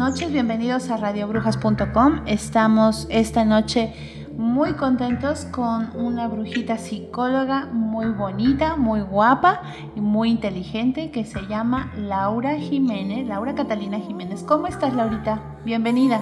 [0.00, 2.22] Noches, bienvenidos a radiobrujas.com.
[2.24, 3.92] Estamos esta noche
[4.34, 9.60] muy contentos con una brujita psicóloga muy bonita, muy guapa
[9.94, 14.42] y muy inteligente que se llama Laura Jiménez, Laura Catalina Jiménez.
[14.42, 15.42] ¿Cómo estás, Laurita?
[15.66, 16.18] Bienvenida.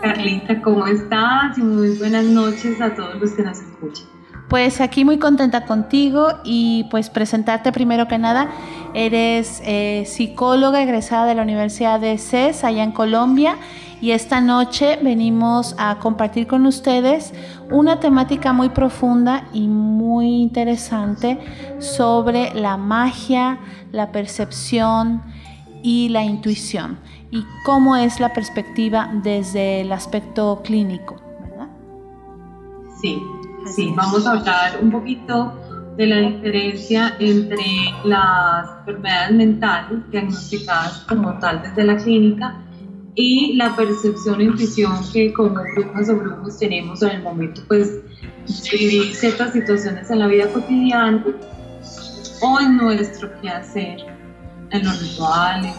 [0.00, 1.58] Carlita, ¿cómo estás?
[1.58, 4.06] Y muy buenas noches a todos los que nos escuchan.
[4.48, 8.48] Pues aquí muy contenta contigo y pues presentarte primero que nada.
[8.94, 13.58] Eres eh, psicóloga egresada de la Universidad de CES allá en Colombia
[14.00, 17.32] y esta noche venimos a compartir con ustedes
[17.70, 21.38] una temática muy profunda y muy interesante
[21.78, 23.58] sobre la magia,
[23.92, 25.22] la percepción
[25.82, 26.98] y la intuición
[27.30, 31.68] y cómo es la perspectiva desde el aspecto clínico, ¿verdad?
[33.00, 33.20] Sí,
[33.74, 35.52] Sí, vamos a hablar un poquito
[35.96, 37.64] de la diferencia entre
[38.04, 42.62] las enfermedades mentales diagnosticadas como tal desde la clínica
[43.14, 47.90] y la percepción e intuición que como brujas o brujos tenemos en el momento pues,
[47.90, 51.24] de vivir ciertas situaciones en la vida cotidiana
[52.42, 54.00] o en nuestro quehacer,
[54.70, 55.74] en los rituales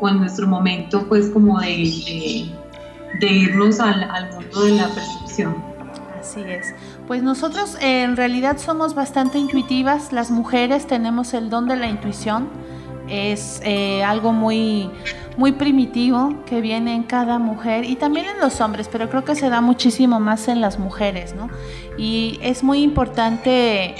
[0.00, 2.48] o en nuestro momento pues como de,
[3.20, 5.56] de, irnos al, al mundo de la percepción.
[6.20, 6.66] Así es.
[7.08, 11.88] Pues nosotros eh, en realidad somos bastante intuitivas, las mujeres tenemos el don de la
[11.88, 12.50] intuición,
[13.08, 14.90] es eh, algo muy,
[15.38, 19.34] muy primitivo que viene en cada mujer y también en los hombres, pero creo que
[19.34, 21.48] se da muchísimo más en las mujeres, ¿no?
[21.96, 23.94] Y es muy importante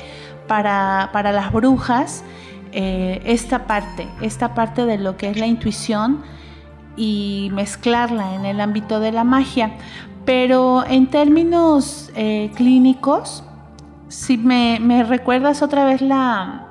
[0.46, 2.24] para, las brujas
[2.72, 6.22] eh, esta parte, esta parte de lo que es la intuición
[6.98, 9.70] y mezclarla en el ámbito de la magia.
[10.28, 13.42] Pero en términos eh, clínicos,
[14.08, 16.66] si me, recuerdas otra vez la,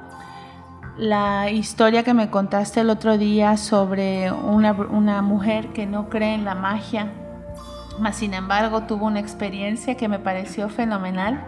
[0.99, 6.35] la historia que me contaste el otro día sobre una, una mujer que no cree
[6.35, 7.11] en la magia,
[7.99, 11.43] mas sin embargo tuvo una experiencia que me pareció fenomenal.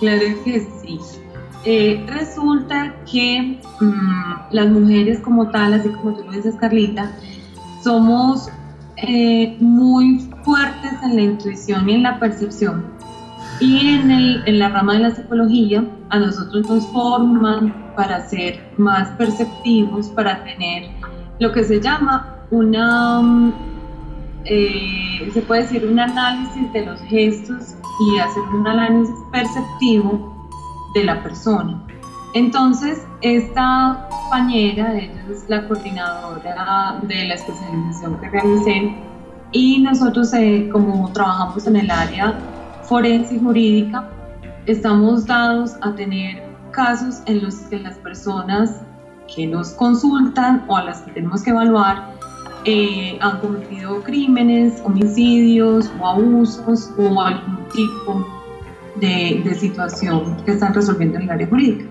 [0.00, 0.98] Claro que sí.
[1.64, 7.12] Eh, resulta que mm, las mujeres como tal, así como tú lo dices Carlita,
[7.80, 8.50] somos
[9.08, 12.84] eh, muy fuertes en la intuición y en la percepción.
[13.60, 18.60] Y en, el, en la rama de la psicología, a nosotros nos forman para ser
[18.76, 20.90] más perceptivos, para tener
[21.38, 23.52] lo que se llama una, mm,
[24.44, 30.48] eh, se puede decir, un análisis de los gestos y hacer un análisis perceptivo
[30.94, 31.82] de la persona.
[32.34, 38.94] Entonces, esta compañera, ella es la coordinadora de la especialización que realicé
[39.52, 42.36] y nosotros eh, como trabajamos en el área
[42.82, 44.10] forense y jurídica,
[44.66, 46.42] estamos dados a tener
[46.72, 48.80] casos en los que las personas
[49.32, 52.14] que nos consultan o a las que tenemos que evaluar
[52.64, 58.26] eh, han cometido crímenes, homicidios o abusos o algún tipo
[58.96, 61.84] de, de situación que están resolviendo en el área jurídica.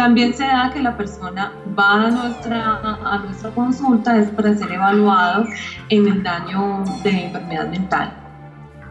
[0.00, 4.72] También se da que la persona va a nuestra, a nuestra consulta es para ser
[4.72, 5.44] evaluado
[5.90, 8.10] en el daño de enfermedad mental.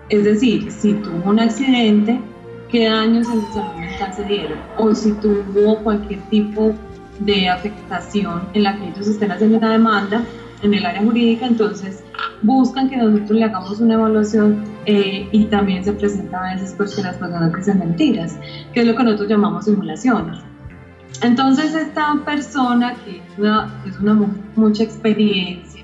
[0.09, 2.21] Es decir, si tuvo un accidente,
[2.69, 6.75] qué daños en su salud mental se dieron, o si tuvo cualquier tipo
[7.21, 10.23] de afectación en la que ellos estén haciendo una demanda
[10.61, 12.03] en el área jurídica, entonces
[12.43, 16.95] buscan que nosotros le hagamos una evaluación eh, y también se presenta a veces pues
[16.95, 18.37] que las personas dicen mentiras,
[18.73, 20.48] que es lo que nosotros llamamos simulaciones.
[21.21, 24.13] Entonces esta persona que es una, es una
[24.55, 25.83] mucha experiencia,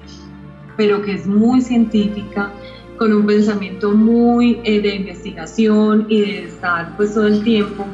[0.77, 2.51] pero que es muy científica,
[2.97, 7.85] con un pensamiento muy eh, de investigación y de estar pues todo el tiempo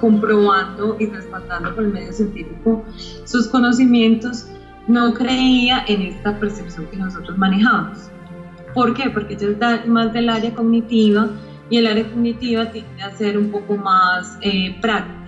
[0.00, 2.84] comprobando y respaldando con el medio científico
[3.24, 4.46] sus conocimientos,
[4.86, 8.10] no creía en esta percepción que nosotros manejamos.
[8.74, 9.10] ¿Por qué?
[9.10, 11.28] Porque ella es más del área cognitiva
[11.68, 15.19] y el área cognitiva tiende a ser un poco más eh, práctica.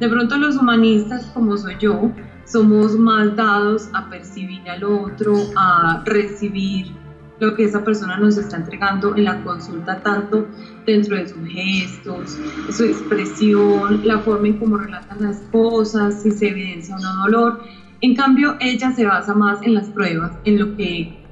[0.00, 2.12] De pronto los humanistas, como soy yo,
[2.44, 6.92] somos más dados a percibir al otro, a recibir
[7.40, 10.48] lo que esa persona nos está entregando en la consulta, tanto
[10.86, 12.38] dentro de sus gestos,
[12.70, 17.60] su expresión, la forma en cómo relatan las cosas, si se evidencia o no dolor.
[18.00, 21.24] En cambio, ella se basa más en las pruebas, en lo que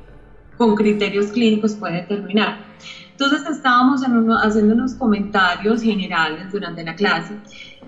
[0.56, 2.64] con criterios clínicos puede determinar.
[3.12, 7.34] Entonces estábamos haciendo unos comentarios generales durante la clase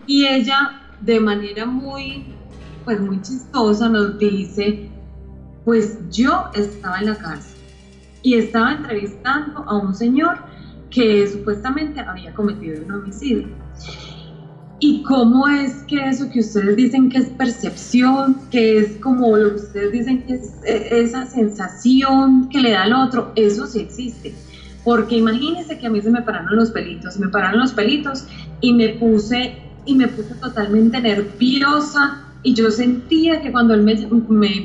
[0.07, 2.25] y ella de manera muy,
[2.85, 4.89] pues muy chistosa nos dice,
[5.65, 7.57] pues yo estaba en la cárcel
[8.23, 10.39] y estaba entrevistando a un señor
[10.91, 13.49] que supuestamente había cometido un homicidio.
[14.79, 19.51] ¿Y cómo es que eso que ustedes dicen que es percepción, que es como lo
[19.51, 23.81] que ustedes dicen que es e, esa sensación que le da al otro, eso sí
[23.81, 24.35] existe?
[24.85, 28.27] Porque imagínense que a mí se me pararon los pelitos, me pararon los pelitos
[28.61, 33.95] y me puse y me puse totalmente nerviosa y yo sentía que cuando él me,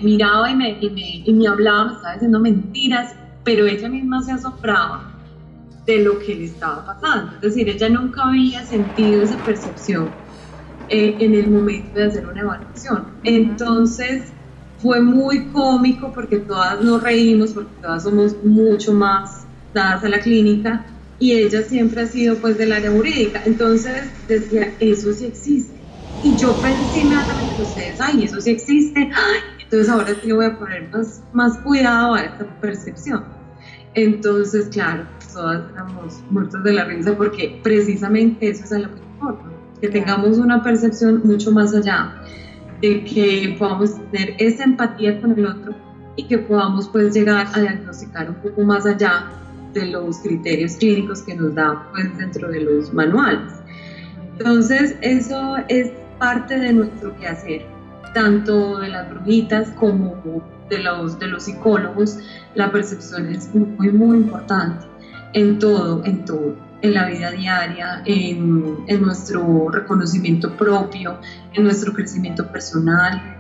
[0.04, 5.12] miraba y me, y me, hablaba me estaba diciendo mentiras, pero ella misma se asombraba
[5.86, 7.34] de lo que le estaba pasando.
[7.36, 10.12] Es decir, ella nunca había sentido esa percepción
[10.90, 13.08] eh, en el momento de hacer una evaluación.
[13.24, 14.32] Entonces
[14.78, 20.20] fue muy cómico porque todas nos reímos, porque todas somos mucho más dadas a la
[20.20, 20.86] clínica
[21.22, 23.44] y ella siempre ha sido pues del área jurídica.
[23.46, 25.80] Entonces decía, eso sí existe.
[26.24, 29.12] Y yo pensé inmediatamente, ustedes, ay, eso sí existe.
[29.62, 33.24] entonces ahora sí voy a poner más, más cuidado a esta percepción.
[33.94, 39.02] Entonces, claro, todas éramos muertos de la risa porque precisamente eso es a lo que
[39.02, 39.44] importa,
[39.80, 42.16] que tengamos una percepción mucho más allá,
[42.82, 45.76] de que podamos tener esa empatía con el otro
[46.16, 49.30] y que podamos pues llegar a diagnosticar un poco más allá
[49.74, 53.54] de los criterios clínicos que nos da pues, dentro de los manuales.
[54.38, 57.66] Entonces, eso es parte de nuestro quehacer,
[58.14, 60.16] tanto de las brujitas como
[60.70, 62.18] de los, de los psicólogos.
[62.56, 64.86] La percepción es muy, muy importante
[65.34, 71.20] en todo, en todo, en la vida diaria, en, en nuestro reconocimiento propio,
[71.54, 73.38] en nuestro crecimiento personal.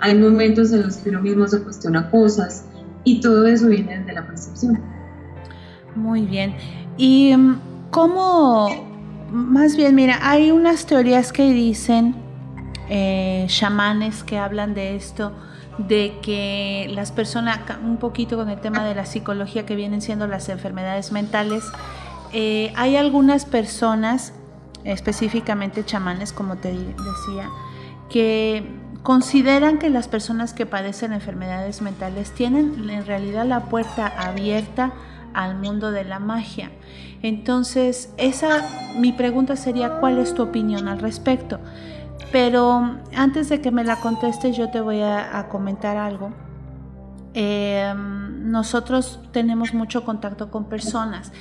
[0.00, 2.64] Hay momentos en los que uno mismo se cuestiona cosas
[3.04, 4.99] y todo eso viene desde la percepción.
[5.94, 6.54] Muy bien.
[6.96, 7.60] Y mm,
[7.90, 8.68] cómo,
[9.30, 12.14] más bien, mira, hay unas teorías que dicen,
[12.88, 15.32] eh, chamanes que hablan de esto,
[15.78, 20.26] de que las personas, un poquito con el tema de la psicología que vienen siendo
[20.26, 21.64] las enfermedades mentales,
[22.32, 24.32] eh, hay algunas personas,
[24.84, 27.48] específicamente chamanes, como te decía,
[28.08, 28.64] que
[29.02, 34.92] consideran que las personas que padecen enfermedades mentales tienen en realidad la puerta abierta
[35.34, 36.70] al mundo de la magia.
[37.22, 38.64] Entonces, esa
[38.96, 41.58] mi pregunta sería ¿cuál es tu opinión al respecto?
[42.32, 46.30] Pero antes de que me la conteste, yo te voy a, comentar algo.
[47.34, 51.32] Em, nosotros tenemos mucho contacto con personas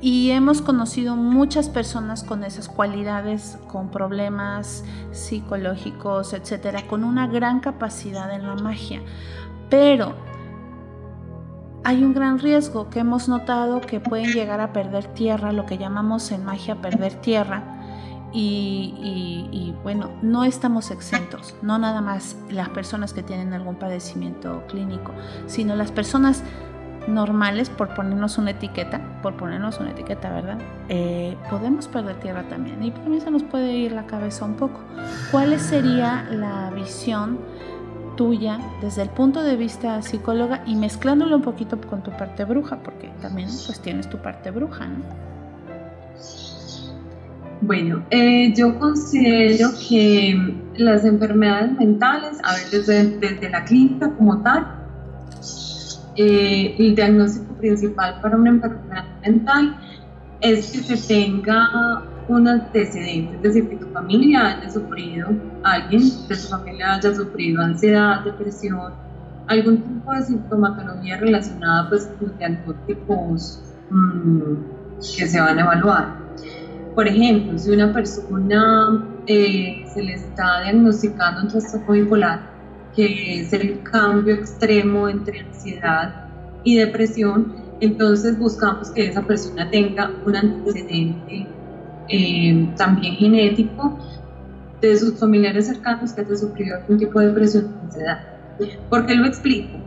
[0.00, 7.60] y hemos conocido muchas personas con esas cualidades, con problemas psicológicos, etcétera, con una gran
[7.60, 9.00] capacidad en la magia.
[9.70, 10.14] Pero
[11.86, 15.78] hay un gran riesgo que hemos notado que pueden llegar a perder tierra, lo que
[15.78, 17.62] llamamos en magia perder tierra.
[18.32, 25.12] Y, bueno, no estamos exentos, no nada más las personas que tienen algún padecimiento clínico,
[25.46, 26.42] sino las personas
[27.06, 30.58] normales, por ponernos una etiqueta, por ponernos una etiqueta, ¿verdad?
[30.88, 34.80] Eh, podemos perder tierra también y mí se nos puede ir la cabeza un poco.
[35.30, 37.38] ¿Cuál sería la visión?
[38.16, 42.78] Tuya desde el punto de vista psicóloga y mezclándolo un poquito con tu parte bruja,
[42.82, 45.04] porque también pues tienes tu parte bruja, ¿no?
[47.62, 54.66] Bueno, eh, yo considero que las enfermedades mentales, a ver, desde, la clínica como tal,
[56.16, 59.78] eh, el diagnóstico principal para una enfermedad mental
[60.40, 65.28] es que se tenga un antecedente, es decir, que tu familia haya sufrido,
[65.62, 68.92] alguien de tu familia haya sufrido ansiedad, depresión,
[69.46, 74.54] algún tipo de sintomatología relacionada pues con diagnósticos mmm,
[74.98, 76.16] que se van a evaluar.
[76.94, 82.40] Por ejemplo, si una persona eh, se le está diagnosticando un trastorno bipolar,
[82.94, 86.24] que es el cambio extremo entre ansiedad
[86.64, 91.46] y depresión, entonces buscamos que esa persona tenga un antecedente
[92.08, 93.98] eh, también genético
[94.80, 98.20] de sus familiares cercanos que haya sufrido algún tipo de depresión o ansiedad.
[98.88, 99.78] ¿Por qué lo explico?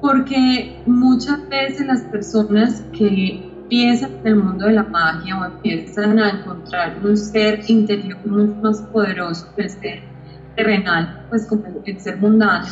[0.00, 6.18] Porque muchas veces las personas que empiezan en el mundo de la magia o empiezan
[6.18, 10.02] a encontrar un ser interior mucho más poderoso que el ser
[10.56, 12.66] terrenal, pues como el ser mundano,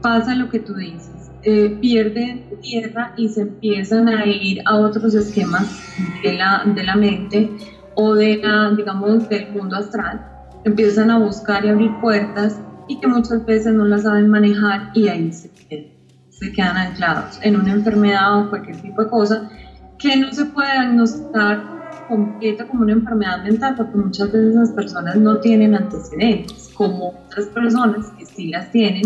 [0.00, 5.14] pasa lo que tú dices, eh, pierden tierra y se empiezan a ir a otros
[5.14, 5.80] esquemas
[6.22, 7.50] de la, de la mente
[7.96, 10.24] o de la, digamos, del mundo astral,
[10.64, 15.08] empiezan a buscar y abrir puertas y que muchas veces no las saben manejar y
[15.08, 15.86] ahí se quedan,
[16.28, 19.50] se quedan anclados en una enfermedad o cualquier tipo de cosa
[19.98, 21.76] que no se puede diagnosticar
[22.08, 27.46] completa como una enfermedad mental porque muchas veces las personas no tienen antecedentes, como otras
[27.46, 29.04] personas que sí las tienen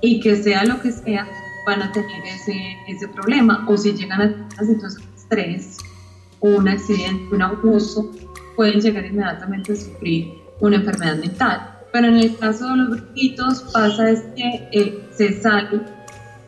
[0.00, 1.26] y que sea lo que sea,
[1.66, 2.54] van a tener ese,
[2.88, 5.76] ese problema o si llegan a una situación de estrés
[6.40, 8.10] un accidente, un abuso,
[8.56, 11.78] pueden llegar inmediatamente a sufrir una enfermedad mental.
[11.92, 15.82] Pero en el caso de los brujitos pasa es que eh, se salen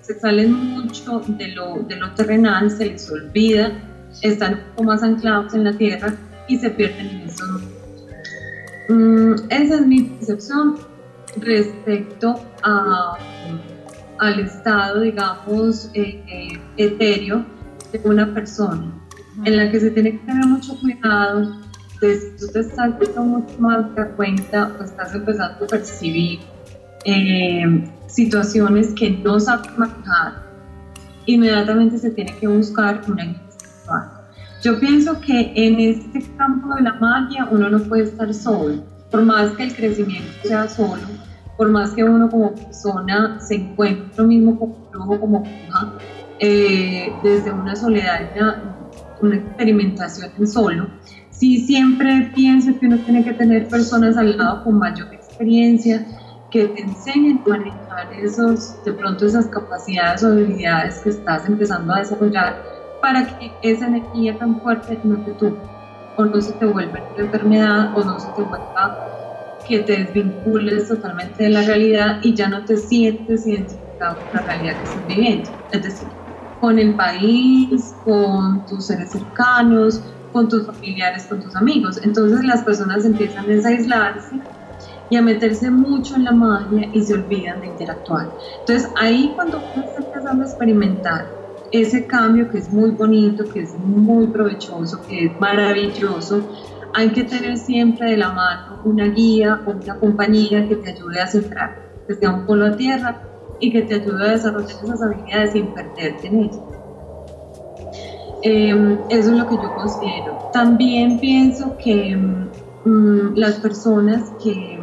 [0.02, 3.72] se salen mucho de lo, de lo terrenal, se les olvida,
[4.20, 6.14] están un poco más anclados en la tierra
[6.49, 7.62] y se pierden en esos
[8.88, 10.76] mm, esa es mi percepción
[11.37, 13.16] respecto a,
[14.18, 17.46] al estado, digamos, eh, eh, etéreo
[17.92, 18.92] de una persona,
[19.45, 21.57] en la que se tiene que tener mucho cuidado
[22.01, 26.41] de si tú te estás dando mucho más de cuenta o estás empezando a percibir
[27.05, 30.43] eh, situaciones que no saben manejar,
[31.27, 33.43] inmediatamente se tiene que buscar una guía.
[34.62, 39.23] Yo pienso que en este campo de la magia uno no puede estar solo, por
[39.23, 41.03] más que el crecimiento sea solo,
[41.57, 45.93] por más que uno como persona se encuentre mismo como brujo, como bruja,
[46.39, 48.31] eh, desde una soledad,
[49.23, 50.88] una, experimentación en solo,
[51.31, 56.07] sí siempre pienso que uno tiene que tener personas al lado con mayor experiencia,
[56.50, 61.95] que te enseñen a manejar esos, de pronto esas capacidades o habilidades que estás empezando
[61.95, 62.62] a desarrollar
[63.00, 65.57] para que esa energía tan fuerte no te tuve
[66.17, 69.12] o no se te vuelva una enfermedad o no se te vuelva
[69.67, 74.43] que te desvincules totalmente de la realidad y ya no te sientes identificado con la
[74.43, 75.50] realidad que estás viviendo.
[75.71, 76.09] Es decir,
[76.62, 80.00] con el país, con tus seres cercanos,
[80.33, 81.99] con tus familiares, con tus amigos.
[82.04, 84.40] Entonces las personas empiezan a aislarse
[85.11, 88.31] y a meterse mucho en la magia y se olvidan de interactuar.
[88.61, 91.26] Entonces ahí cuando uno está empezando a experimentar
[91.73, 96.49] ese cambio que es muy bonito, que es muy provechoso, que es maravilloso,
[96.95, 101.21] hay que tener siempre de la mano una guía o una compañía que te ayude
[101.21, 101.76] a centrar,
[102.07, 103.32] que sea un polo a tierra
[103.62, 106.61] y que te ayude a desarrollar esas habilidades sin perderte en ellas.
[108.42, 110.50] Eh, eso es lo que yo considero.
[110.52, 112.19] También pienso que
[112.85, 114.81] Mm, las personas que,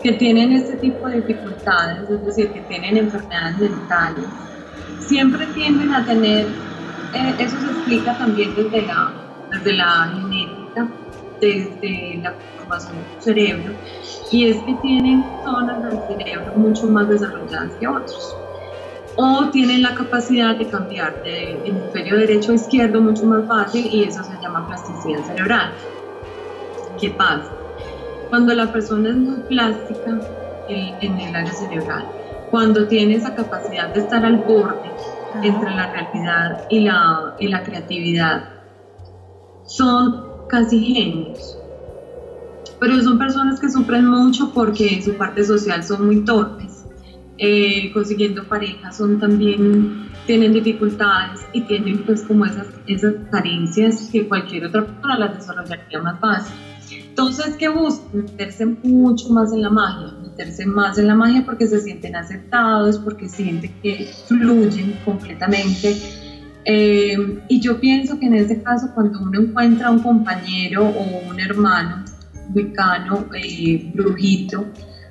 [0.00, 4.26] que tienen este tipo de dificultades, es decir, que tienen enfermedades mentales,
[5.00, 6.46] siempre tienden a tener,
[7.14, 9.12] eh, eso se explica también desde la,
[9.50, 10.88] desde la genética,
[11.40, 13.72] desde la formación del cerebro,
[14.30, 18.36] y es que tienen zonas del cerebro mucho más desarrolladas que otros.
[19.16, 24.04] O tienen la capacidad de cambiar de hemisferio derecho a izquierdo mucho más fácil y
[24.04, 25.72] eso se llama plasticidad cerebral.
[27.00, 27.50] ¿Qué pasa?
[28.28, 30.20] Cuando la persona es muy plástica
[30.68, 32.04] en, el área cerebral,
[32.50, 34.90] cuando tiene esa capacidad de estar al borde
[35.42, 38.44] entre la realidad y la, y la creatividad,
[39.64, 41.59] son casi genios.
[42.80, 46.86] Pero son personas que sufren mucho porque en su parte social son muy torpes.
[47.36, 54.28] Eh, consiguiendo pareja son también tienen dificultades y tienen pues como esas, esas carencias que
[54.28, 56.54] cualquier otra persona las desarrollaría más fácil.
[57.08, 58.24] Entonces, ¿qué buscan?
[58.24, 62.98] Meterse mucho más en la magia, meterse más en la magia porque se sienten aceptados,
[62.98, 65.96] porque sienten que fluyen completamente.
[66.64, 71.40] Eh, y yo pienso que en ese caso, cuando uno encuentra un compañero o un
[71.40, 72.04] hermano
[72.54, 74.66] wicano, eh, brujito,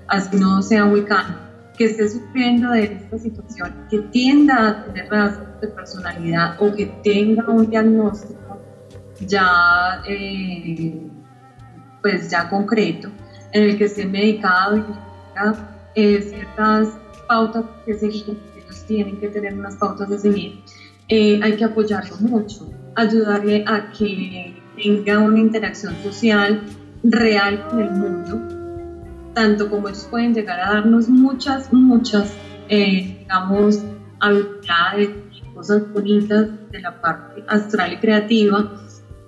[0.07, 1.35] así no sea wicano,
[1.77, 6.85] que esté sufriendo de esta situación, que tienda a tener rasgos de personalidad o que
[7.03, 8.39] tenga un diagnóstico
[9.25, 11.09] ya eh,
[12.01, 13.09] pues ya concreto,
[13.51, 16.89] en el que esté medicado y tenga eh, ciertas
[17.27, 20.63] pautas que seguir, ellos tienen que tener unas pautas de seguir,
[21.07, 26.61] eh, hay que apoyarlo mucho, ayudarle a que tenga una interacción social
[27.03, 32.35] real con el mundo, tanto como ellos pueden llegar a darnos muchas, muchas,
[32.67, 33.83] eh, digamos,
[34.19, 38.71] habilidades y cosas bonitas de la parte astral y creativa,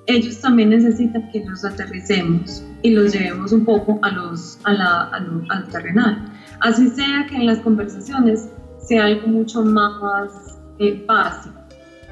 [0.07, 5.01] ellos también necesitan que los aterricemos y los llevemos un poco a los, a la,
[5.49, 6.25] al terrenal.
[6.59, 8.49] Así sea que en las conversaciones
[8.79, 11.55] sea algo mucho más eh, básico.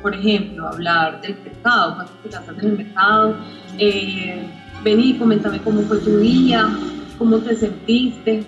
[0.01, 3.36] Por ejemplo, hablar del mercado, cuando te en el mercado,
[3.78, 4.50] eh,
[4.83, 6.69] vení, coméntame cómo fue tu día,
[7.17, 8.43] cómo te sentiste,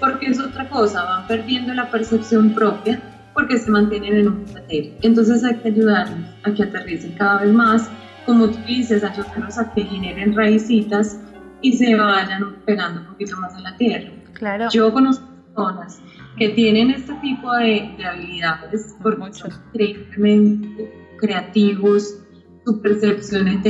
[0.00, 3.00] porque es otra cosa, van perdiendo la percepción propia
[3.34, 4.92] porque se mantienen en un criterio.
[5.02, 7.90] Entonces hay que ayudarlos a que aterricen cada vez más,
[8.26, 11.18] como tú dices, ayudarlos a que generen raicitas
[11.60, 14.10] y se vayan pegando un poquito más a la tierra.
[14.34, 14.68] Claro.
[14.70, 16.00] Yo conozco personas
[16.36, 22.18] que tienen este tipo de, habilidades porque son increíblemente creativos,
[22.64, 23.64] su percepción es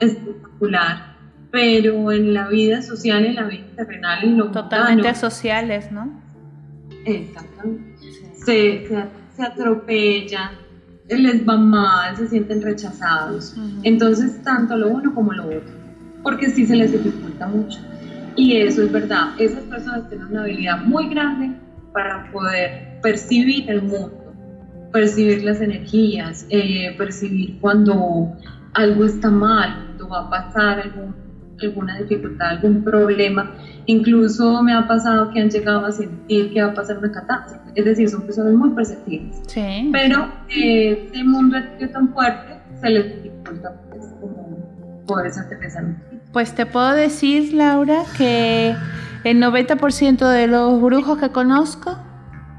[0.00, 1.15] espectacular,
[1.50, 6.20] pero en la vida social, en la vida terrenal, en lo Totalmente sociales, ¿no?
[7.04, 7.96] Exactamente.
[8.44, 8.86] Se,
[9.36, 10.50] se, atropellan,
[11.08, 13.54] les va mal, se sienten rechazados.
[13.82, 15.72] Entonces, tanto lo uno como lo otro,
[16.22, 17.78] porque sí se les dificulta mucho.
[18.36, 21.56] Y eso es verdad, esas personas tienen una habilidad muy grande
[21.92, 24.34] para poder percibir el mundo,
[24.92, 28.36] percibir las energías, eh, percibir cuando
[28.74, 30.92] algo está mal, cuando va a pasar
[31.62, 33.54] alguna dificultad, algún problema.
[33.86, 37.70] Incluso me ha pasado que han llegado a sentir que va a pasar una catástrofe.
[37.74, 39.42] Es decir, son personas muy perceptivas.
[39.46, 39.90] Sí.
[39.92, 45.84] Pero eh, este mundo es tan fuerte se les dificulta pues, como poder aterrizar.
[46.32, 48.74] Pues te puedo decir, Laura, que
[49.24, 51.98] el 90% de los brujos que conozco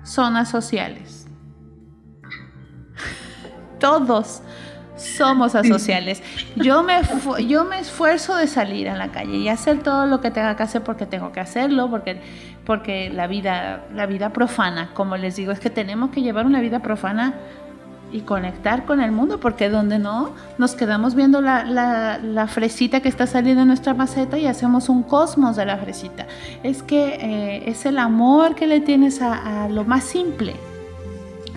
[0.03, 1.27] son asociales.
[3.79, 4.41] Todos
[4.97, 6.21] somos asociales.
[6.55, 7.01] Yo me,
[7.47, 10.63] yo me esfuerzo de salir a la calle y hacer todo lo que tenga que
[10.63, 12.19] hacer porque tengo que hacerlo, porque,
[12.65, 16.61] porque la, vida, la vida profana, como les digo, es que tenemos que llevar una
[16.61, 17.35] vida profana
[18.11, 23.09] y conectar con el mundo, porque donde no, nos quedamos viendo la, la, fresita que
[23.09, 26.25] está saliendo en nuestra maceta y hacemos un cosmos de la fresita.
[26.63, 30.55] Es que eh, es el amor que le tienes a, a, lo más simple,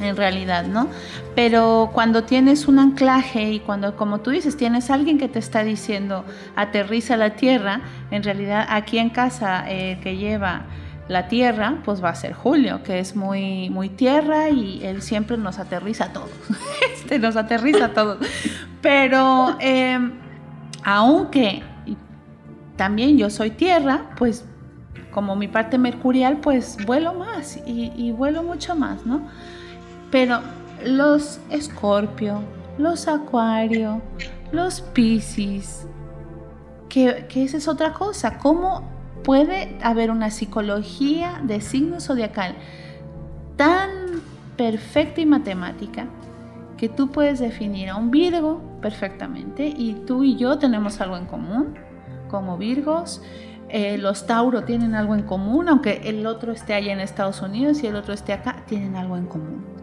[0.00, 0.88] en realidad, ¿no?
[1.34, 5.62] Pero cuando tienes un anclaje y cuando, como tú dices, tienes alguien que te está
[5.62, 6.24] diciendo
[6.56, 10.64] aterriza la tierra, en realidad aquí en casa eh, que lleva
[11.08, 15.36] la tierra, pues va a ser Julio, que es muy, muy tierra y él siempre
[15.36, 16.30] nos aterriza a todos.
[16.94, 18.18] este nos aterriza a todos.
[18.80, 20.12] Pero em,
[20.84, 21.62] aunque
[22.76, 24.44] también yo soy tierra, pues
[25.10, 29.22] como mi parte mercurial, pues vuelo más y, y vuelo mucho más, ¿no?
[30.10, 30.40] Pero
[30.84, 32.40] los escorpio,
[32.78, 34.00] los acuario,
[34.52, 35.86] los piscis,
[36.88, 38.82] que, que esa es otra cosa, ¿cómo
[39.22, 42.54] puede haber una psicología de signo zodiacal
[43.56, 43.90] tan
[44.56, 46.06] perfecta y matemática
[46.76, 51.26] que tú puedes definir a un Virgo perfectamente y tú y yo tenemos algo en
[51.26, 51.74] común
[52.30, 53.22] como Virgos.
[53.68, 57.82] Eh, los Tauro tienen algo en común, aunque el otro esté allá en Estados Unidos
[57.82, 59.79] y el otro esté acá, tienen algo en común.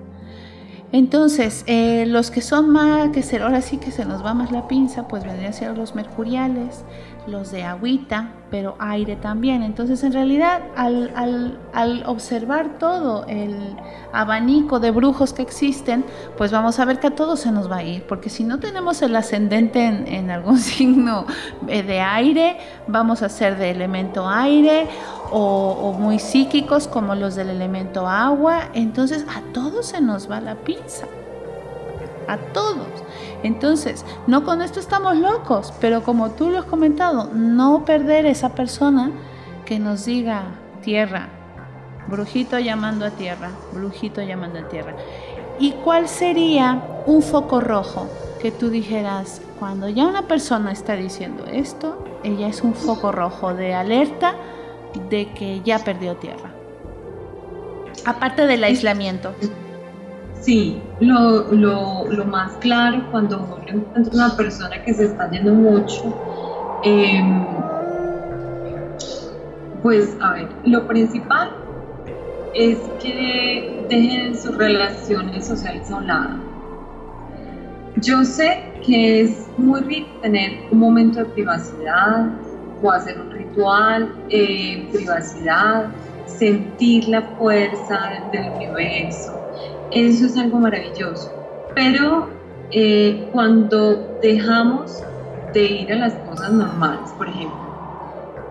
[0.92, 4.52] Entonces, eh, los que son más, que se, ahora sí que se nos va más
[4.52, 6.86] la pinza, pues vendrían a ser los mercuriales,
[7.28, 9.64] los de agüita, pero aire también.
[9.64, 13.76] Entonces, en realidad, al, observar todo el
[14.14, 16.06] abanico de brujos que existen,
[16.38, 18.60] pues vamos a ver que a todos se nos va a ir, porque si no
[18.60, 21.26] tenemos el ascendente en, algún signo
[21.68, 24.88] eh, de aire, vamos a ser de elemento aire
[25.32, 28.70] o, muy psíquicos como los del elemento agua.
[28.74, 31.08] Entonces, a todos se nos va la pinza.
[32.28, 32.88] A todos.
[33.44, 38.50] Entonces, no con esto estamos locos, pero como tú lo has comentado, no perder esa
[38.50, 39.12] persona
[39.66, 40.44] que nos diga
[40.82, 41.30] tierra,
[42.08, 44.96] brujito llamando a tierra, brujito llamando a tierra.
[45.60, 48.08] ¿Y cuál sería un foco rojo
[48.42, 53.54] que tú dijeras, cuando ya una persona está diciendo esto, ella es un foco rojo
[53.54, 54.36] de alerta
[55.10, 56.52] de que ya perdió tierra?
[58.06, 59.34] Aparte del aislamiento.
[60.42, 66.16] Sí, lo, lo, más claro cuando uno encuentra una persona que se está yendo mucho,
[66.84, 67.46] em,
[69.82, 71.52] pues a ver, lo principal
[72.54, 76.30] es que dejen sus relaciones sociales a un lado.
[77.98, 82.30] Yo sé que es muy rico tener un momento de privacidad
[82.82, 85.88] o hacer un ritual en privacidad,
[86.26, 89.34] sentir la fuerza del universo,
[89.92, 91.32] eso es algo maravilloso.
[91.74, 92.28] Pero
[92.72, 95.04] eh, cuando dejamos
[95.54, 97.58] de ir a las cosas normales, por ejemplo,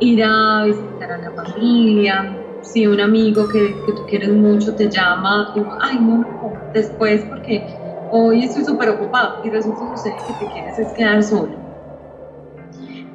[0.00, 4.90] ir a visitar a la familia, si un amigo que, que tú quieres mucho te
[4.90, 7.64] llama, y, ay, no, no, después porque
[8.10, 11.65] hoy estoy súper ocupado y resulta que te quieres es quedar solo.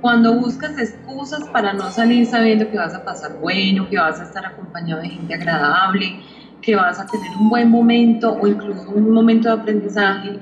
[0.01, 4.23] Cuando buscas excusas para no salir sabiendo que vas a pasar bueno, que vas a
[4.23, 6.19] estar acompañado de gente agradable,
[6.61, 10.39] que vas a tener un buen momento o incluso un momento de aprendizaje,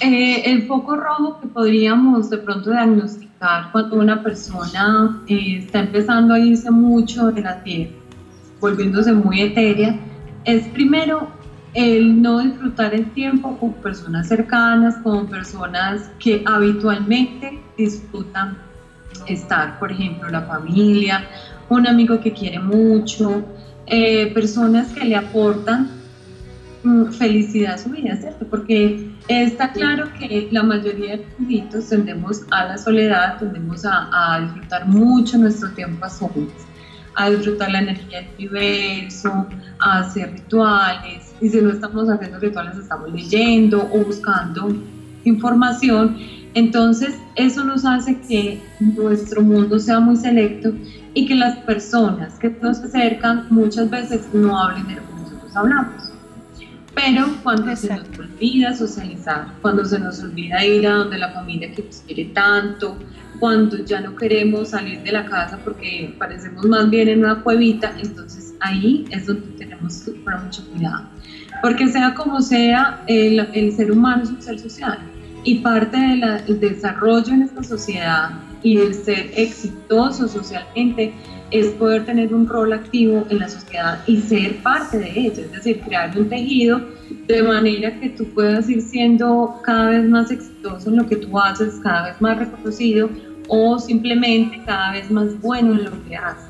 [0.00, 6.34] eh, el foco rojo que podríamos de pronto diagnosticar cuando una persona eh, está empezando
[6.34, 7.92] a irse mucho de la tierra,
[8.60, 9.96] volviéndose muy etérea,
[10.44, 11.28] es primero
[11.78, 18.58] el no disfrutar el tiempo con personas cercanas, con personas que habitualmente disfrutan
[19.28, 21.24] estar, por ejemplo, la familia,
[21.68, 23.44] un amigo que quiere mucho,
[23.86, 25.88] eh, personas que le aportan
[26.82, 28.44] mm, felicidad a su vida, ¿cierto?
[28.50, 34.40] Porque está claro que la mayoría de los tendemos a la soledad, tendemos a, a
[34.40, 36.67] disfrutar mucho nuestro tiempo a solas
[37.18, 39.46] a disfrutar la energía del universo,
[39.80, 44.74] a hacer rituales, y si no estamos haciendo rituales, estamos leyendo o buscando
[45.24, 46.16] información.
[46.54, 50.72] Entonces, eso nos hace que nuestro mundo sea muy selecto
[51.14, 55.56] y que las personas que nos acercan muchas veces no hablen de lo que nosotros
[55.56, 56.04] hablamos.
[56.94, 61.72] Pero cuando se nos olvida socializar, cuando se nos olvida ir a donde la familia
[61.72, 62.96] que nos quiere tanto,
[63.38, 67.94] cuando ya no queremos salir de la casa porque parecemos más bien en una cuevita,
[67.98, 71.08] entonces ahí es donde tenemos que poner mucho cuidado.
[71.62, 74.98] Porque sea como sea, el, el ser humano es un ser social
[75.44, 78.30] y parte del desarrollo en esta sociedad
[78.62, 81.12] y el ser exitoso socialmente
[81.50, 85.52] es poder tener un rol activo en la sociedad y ser parte de ello, es
[85.52, 86.80] decir, crear un tejido
[87.26, 91.38] de manera que tú puedas ir siendo cada vez más exitoso en lo que tú
[91.38, 93.08] haces, cada vez más reconocido
[93.48, 96.44] o simplemente cada vez más bueno en lo que haces.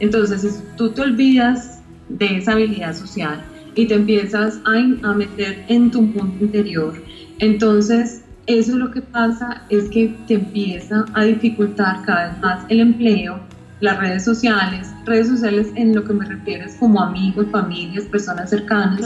[0.00, 3.42] Entonces, si tú te olvidas de esa habilidad social
[3.74, 6.94] y te empiezas a, a meter en tu punto interior,
[7.38, 12.80] entonces eso lo que pasa es que te empieza a dificultar cada vez más el
[12.80, 13.40] empleo,
[13.80, 18.48] las redes sociales, redes sociales en lo que me refiero es como amigos, familias, personas
[18.48, 19.02] cercanas,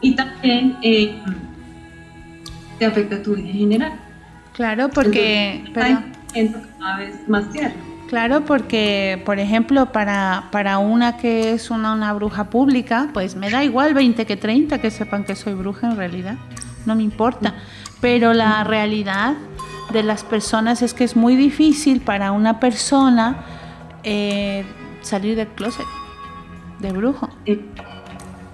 [0.00, 1.18] y también eh,
[2.78, 3.92] te afecta tu vida en general.
[4.52, 6.04] Claro, porque cada
[6.98, 7.46] vez más.
[8.08, 13.50] Claro, porque, por ejemplo, para, para una que es una, una bruja pública, pues me
[13.50, 16.36] da igual 20 que 30 que sepan que soy bruja en realidad,
[16.86, 17.54] no me importa.
[18.00, 19.34] Pero la realidad
[19.92, 23.44] de las personas es que es muy difícil para una persona
[24.02, 24.64] eh,
[25.00, 25.86] salir del closet
[26.80, 27.30] de brujo.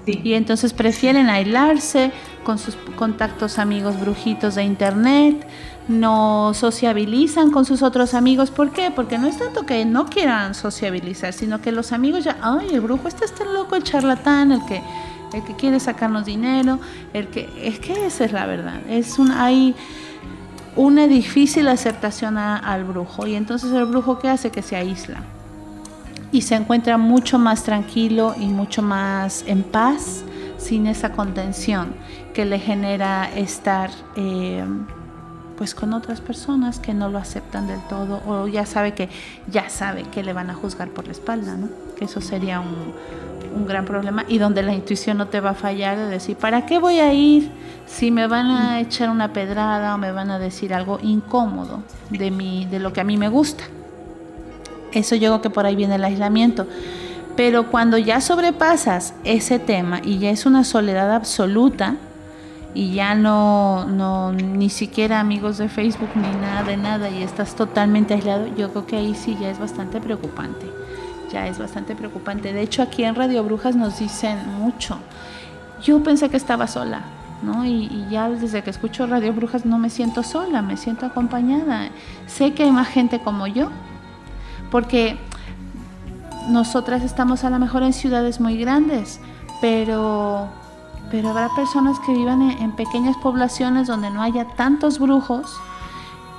[0.07, 2.13] Y entonces prefieren aislarse
[2.45, 5.47] con sus contactos amigos brujitos de internet,
[5.91, 8.51] no sociabilizan con sus otros amigos.
[8.51, 8.91] ¿Por qué?
[8.91, 12.81] Porque no es tanto que no quieran sociabilizar, sino que los amigos ya, ay, el
[12.81, 14.83] brujo este está loco, el charlatán, el que,
[15.35, 16.79] el que quiere sacarnos dinero,
[17.13, 18.81] el que, es que esa es la verdad.
[18.89, 19.75] Es un, hay
[20.77, 24.51] una difícil aceptación al brujo y entonces el brujo ¿qué hace?
[24.51, 25.21] Que se aísla
[26.33, 30.23] y se encuentra mucho más tranquilo y mucho más en paz
[30.59, 31.95] sin esa contención
[32.35, 34.65] que le genera estar eh,
[35.61, 39.11] pues con otras personas que no lo aceptan del todo o ya sabe que
[39.47, 41.69] ya sabe que le van a juzgar por la espalda, ¿no?
[41.99, 42.95] Que eso sería un,
[43.55, 46.65] un gran problema y donde la intuición no te va a fallar de decir, ¿para
[46.65, 47.51] qué voy a ir
[47.85, 52.31] si me van a echar una pedrada o me van a decir algo incómodo de,
[52.31, 53.65] mí, de lo que a mí me gusta?
[54.93, 56.67] Eso yo creo que por ahí viene el aislamiento.
[57.37, 61.97] Pero cuando ya sobrepasas ese tema y ya es una soledad absoluta
[62.75, 67.55] y ya no, no ni siquiera amigos de Facebook ni nada de nada y estás
[67.57, 70.67] totalmente aislado, yo creo que ahí sí ya es bastante preocupante.
[71.33, 72.53] Ya es bastante preocupante.
[72.53, 74.99] De hecho, aquí en Radio Brujas nos dicen mucho.
[75.81, 77.03] Yo pensé que estaba sola,
[77.43, 77.65] ¿no?
[77.65, 81.89] Y, y, ya desde que escucho Radio Brujas no me siento sola, me siento acompañada.
[82.27, 83.71] Sé que hay más gente como yo
[84.71, 85.19] porque
[86.49, 89.21] nosotras estamos a lo mejor en ciudades muy grandes,
[89.61, 90.49] pero,
[91.11, 95.61] pero habrá personas que vivan en, pequeñas poblaciones donde no haya tantos brujos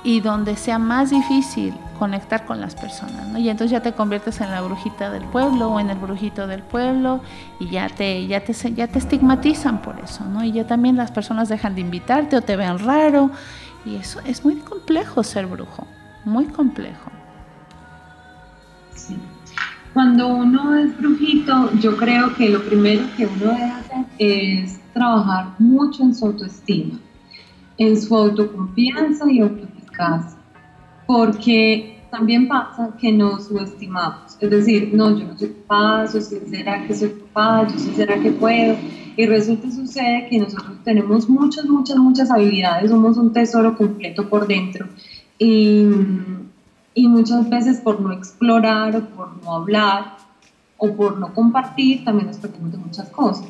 [0.02, 3.38] y donde sea más difícil conectar con las personas, ¿no?
[3.38, 6.62] Y entonces ya te conviertes en la brujita del pueblo o en el brujito del
[6.62, 7.20] pueblo
[7.60, 10.42] y ya te, ya te, ya te estigmatizan por eso, ¿no?
[10.42, 13.30] Y ya también las personas dejan de invitarte o te ven raro
[13.84, 15.86] y eso es muy complejo ser brujo,
[16.24, 17.21] muy complejo.
[19.92, 25.54] Cuando uno es brujito, yo creo que lo primero que uno debe hacer es trabajar
[25.58, 26.98] mucho en su autoestima,
[27.76, 30.38] en su autoconfianza y autoeficacia.
[31.06, 36.86] porque también pasa que nos subestimamos, es decir, no, yo no soy capaz, o será
[36.86, 38.76] que soy capaz, yo sí será que puedo,
[39.16, 44.46] y resulta sucede que nosotros tenemos muchas, muchas, muchas habilidades, somos un tesoro completo por
[44.46, 44.86] dentro,
[45.38, 45.86] y,
[46.94, 50.16] y muchas veces por no explorar o por no hablar
[50.76, 53.46] o por no compartir, también nos perdemos de muchas cosas.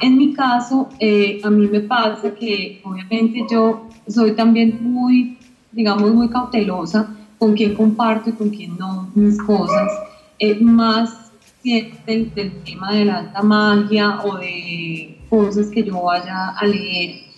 [0.00, 5.38] En mi caso, eh, a mí me pasa que obviamente yo soy también muy,
[5.72, 9.90] digamos, muy cautelosa con quién comparto y con quién no mis cosas,
[10.38, 16.50] eh, más del, del tema de la alta magia o de cosas que yo vaya
[16.50, 17.29] a leer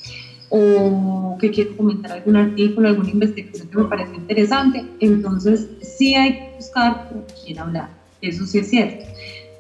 [0.55, 6.35] o que quiero comentar algún artículo, alguna investigación que me parece interesante, entonces sí hay
[6.35, 7.88] que buscar con quién hablar,
[8.21, 9.07] eso sí es cierto,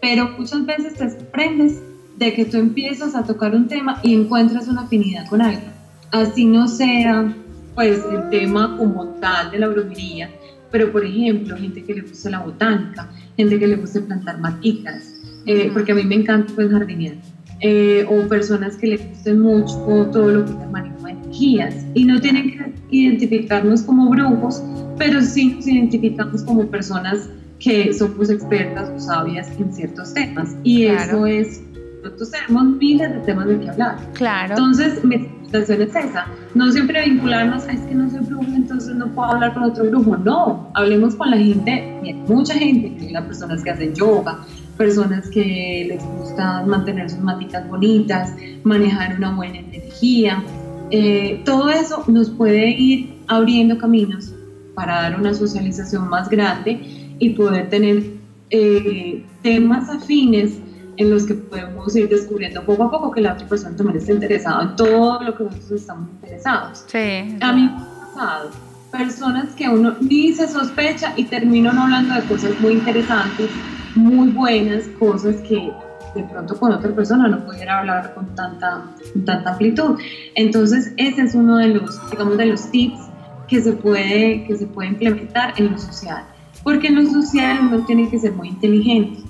[0.02, 1.80] pero muchas veces te sorprendes
[2.18, 5.72] de que tú empiezas a tocar un tema y encuentras una afinidad con alguien.
[6.10, 7.34] Así no sea
[7.74, 10.30] pues el tema como tal de la brujería,
[10.70, 15.14] pero por ejemplo, gente que le gusta la botánica, gente que le gusta plantar maticas,
[15.46, 17.16] eh, porque a mí me encanta pues jardinear,
[17.62, 19.76] eh, o personas que le gusten mucho
[20.12, 24.62] todo lo que es el manejo de energías, y no tienen que identificarnos como brujos,
[24.98, 30.86] pero sí nos identificamos como personas que somos expertas o sabias en ciertos temas, y
[30.86, 31.62] eso es
[32.02, 33.96] nosotros tenemos miles de temas de qué hablar.
[34.14, 34.54] Claro.
[34.54, 36.26] Entonces, mi situación es esa.
[36.54, 40.16] No siempre vincularnos, es que no soy brujo, entonces no puedo hablar con otro brujo.
[40.16, 44.40] No, hablemos con la gente, mucha gente, las personas que hacen yoga,
[44.76, 50.42] personas que les gusta mantener sus maticas bonitas, manejar una buena energía.
[50.90, 54.32] Eh, todo eso nos puede ir abriendo caminos
[54.74, 56.80] para dar una socialización más grande
[57.18, 58.02] y poder tener
[58.50, 60.58] eh, temas afines
[60.96, 64.12] en los que podemos ir descubriendo poco a poco que la otra persona también está
[64.12, 66.84] interesada en todo lo que nosotros estamos interesados.
[66.86, 67.36] Sí.
[67.40, 68.50] A mí me ha pasado
[68.90, 73.48] personas que uno ni se sospecha y terminan hablando de cosas muy interesantes,
[73.94, 75.72] muy buenas, cosas que
[76.14, 78.84] de pronto con otra persona no pudiera hablar con tanta,
[79.24, 79.98] tanta amplitud.
[80.34, 83.00] Entonces, ese es uno de los, digamos, de los tips
[83.48, 86.24] que se puede, que se puede implementar en lo social.
[86.62, 89.22] Porque en lo social uno tiene que ser muy inteligente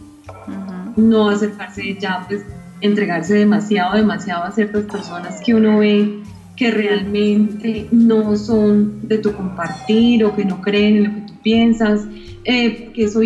[0.97, 2.43] no acercarse ya, pues
[2.81, 6.21] entregarse demasiado, demasiado a ciertas personas que uno ve
[6.57, 11.35] que realmente no son de tu compartir o que no creen en lo que tú
[11.43, 12.07] piensas,
[12.45, 13.23] eh, que eso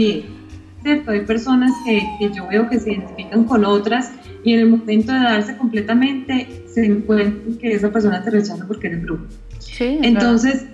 [1.07, 4.13] Hay personas que, que, yo veo que se identifican con otras
[4.45, 8.87] y en el momento de darse completamente se encuentran que esa persona te rechaza porque
[8.87, 9.25] eres brujo.
[9.59, 10.67] Sí, Entonces,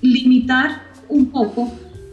[0.00, 1.72] limitar un poco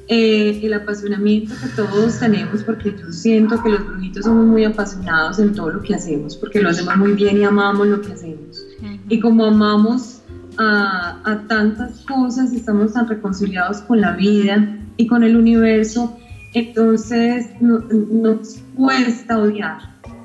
[0.09, 5.37] eh, el apasionamiento que todos tenemos, porque yo siento que los brujitos somos muy apasionados
[5.39, 8.65] en todo lo que hacemos, porque lo hacemos muy bien y amamos lo que hacemos.
[9.09, 10.21] Y como amamos
[10.57, 16.17] a, a, tantas cosas y estamos tan reconciliados con la vida y con el universo,
[16.57, 19.79] entonces no, nos cuesta odiar,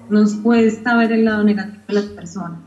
[0.09, 2.59] nos cuesta ver el lado negativo de las personas.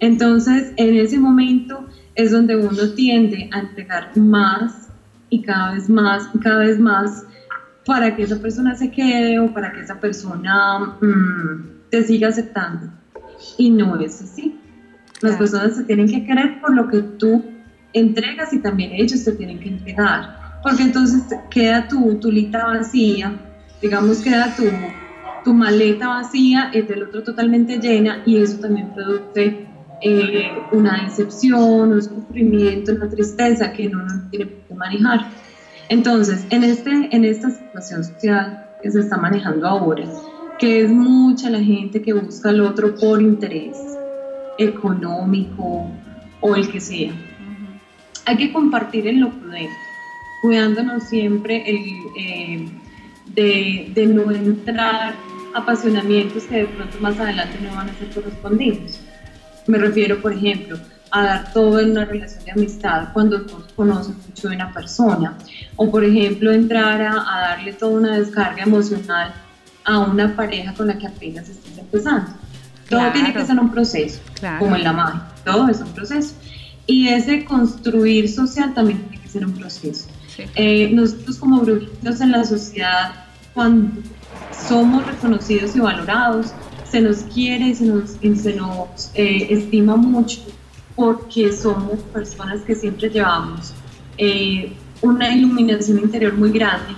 [0.00, 4.88] Entonces, en ese momento es donde uno tiende a entregar más
[5.30, 7.24] y cada vez más, cada vez más,
[7.84, 12.90] para que esa persona se quede o para que esa persona mmm, te siga aceptando.
[13.58, 14.58] Y no es así.
[15.20, 17.44] Las personas se tienen que querer por lo que tú
[17.92, 20.43] entregas y también ellos te tienen que entregar.
[20.64, 23.38] Porque entonces queda tu, tu lita vacía,
[23.80, 24.64] digamos, queda tu,
[25.44, 29.68] tu maleta vacía y del otro totalmente llena y eso también produce
[30.00, 35.28] eh, una decepción, un sufrimiento, una tristeza que uno no tiene que manejar.
[35.88, 40.04] Entonces, en, este, en esta situación social que se está manejando ahora,
[40.58, 43.76] que es mucha la gente que busca al otro por interés
[44.58, 45.90] económico
[46.40, 47.12] o el que sea,
[48.26, 49.70] hay que compartir en lo prudente,
[50.44, 52.68] cuidándonos siempre el, eh,
[53.34, 55.14] de, de no entrar
[55.54, 59.00] apasionamientos que de pronto más adelante no van a ser correspondidos.
[59.66, 60.76] Me refiero, por ejemplo,
[61.10, 65.38] a dar todo en una relación de amistad cuando tú conoces mucho de una persona.
[65.76, 69.32] O, por ejemplo, entrar a, darle toda una descarga emocional
[69.82, 72.32] a una pareja con la que apenas estás empezando.
[72.90, 74.20] Todo tiene que ser un proceso,
[74.58, 75.22] como en la magia.
[75.42, 76.34] Todo es un proceso.
[76.86, 80.06] Y ese construir social también tiene que ser un proceso.
[80.54, 84.02] Eh, nosotros como brujitos en la sociedad, cuando
[84.68, 86.52] somos reconocidos y valorados,
[86.90, 90.40] se nos quiere se nos, se nos eh, estima mucho
[90.94, 93.72] porque somos personas que siempre llevamos
[94.16, 96.94] eh, una iluminación interior muy grande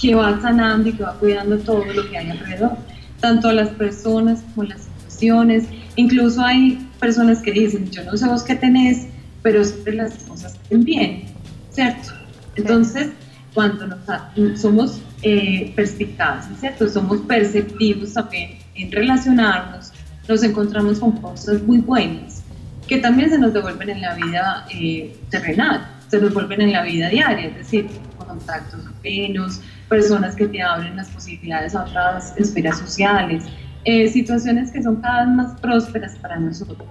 [0.00, 2.72] que va sanando y que va cuidando todo lo que hay alrededor,
[3.20, 5.64] tanto a las personas como las situaciones.
[5.96, 9.06] Incluso hay personas que dicen, yo no sé vos qué tenés,
[9.42, 11.24] pero siempre las cosas estén bien,
[11.70, 12.21] ¿cierto?
[12.56, 13.10] Entonces,
[13.54, 16.88] cuando nos, somos eh, perspicaces, ¿cierto?
[16.88, 19.92] Somos perceptivos también en relacionarnos,
[20.28, 22.42] nos encontramos con cosas muy buenas
[22.86, 26.82] que también se nos devuelven en la vida eh, terrenal, se nos devuelven en la
[26.82, 27.86] vida diaria, es decir,
[28.18, 33.44] contactos apenos, personas que te abren las posibilidades a otras esferas sociales,
[33.84, 36.88] eh, situaciones que son cada vez más prósperas para nosotros.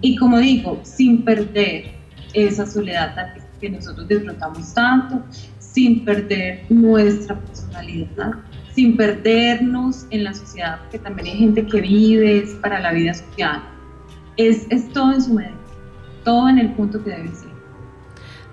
[0.00, 1.92] Y como digo, sin perder
[2.34, 3.14] esa soledad
[3.60, 5.22] que nosotros disfrutamos tanto,
[5.58, 8.32] sin perder nuestra personalidad,
[8.74, 13.14] sin perdernos en la sociedad, porque también hay gente que vive es para la vida
[13.14, 13.62] social.
[14.36, 15.54] Es, es todo en su medida,
[16.24, 17.50] todo en el punto que debe ser.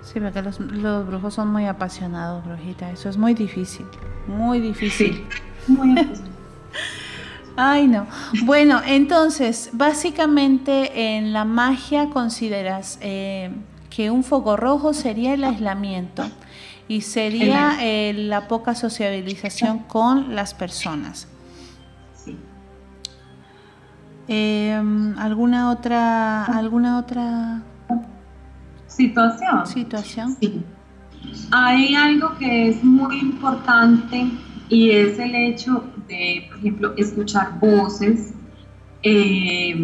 [0.02, 2.90] Sí, porque los, los brujos son muy apasionados, brujita.
[2.90, 3.86] Eso es muy difícil,
[4.26, 5.24] muy difícil.
[5.66, 6.30] Sí, muy apasionados.
[7.56, 8.06] Ay, no.
[8.44, 13.50] Bueno, entonces, básicamente en la magia consideras eh,
[13.94, 16.24] que un foco rojo sería el aislamiento
[16.88, 21.28] y sería eh, la poca sociabilización con las personas.
[22.12, 22.36] Sí.
[24.26, 27.62] Em, ¿Alguna otra, alguna otra
[28.88, 29.66] situación?
[29.66, 30.36] Situación.
[30.40, 30.64] Sí.
[31.52, 34.26] Hay algo que es muy importante
[34.68, 38.34] y es el hecho de, por ejemplo, escuchar voces,
[39.04, 39.74] eh,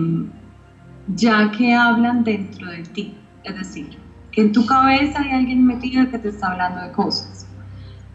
[1.14, 3.14] ya que hablan dentro de ti.
[3.44, 3.99] Es decir,
[4.32, 7.46] que en tu cabeza hay alguien metido que te está hablando de cosas.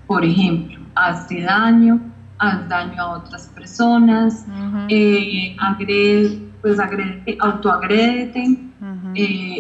[0.08, 2.00] Por ejemplo, hazte daño,
[2.38, 4.46] haz daño a otras personas,
[4.90, 9.14] eh, agrede, pues agrede, autoagrédete, uh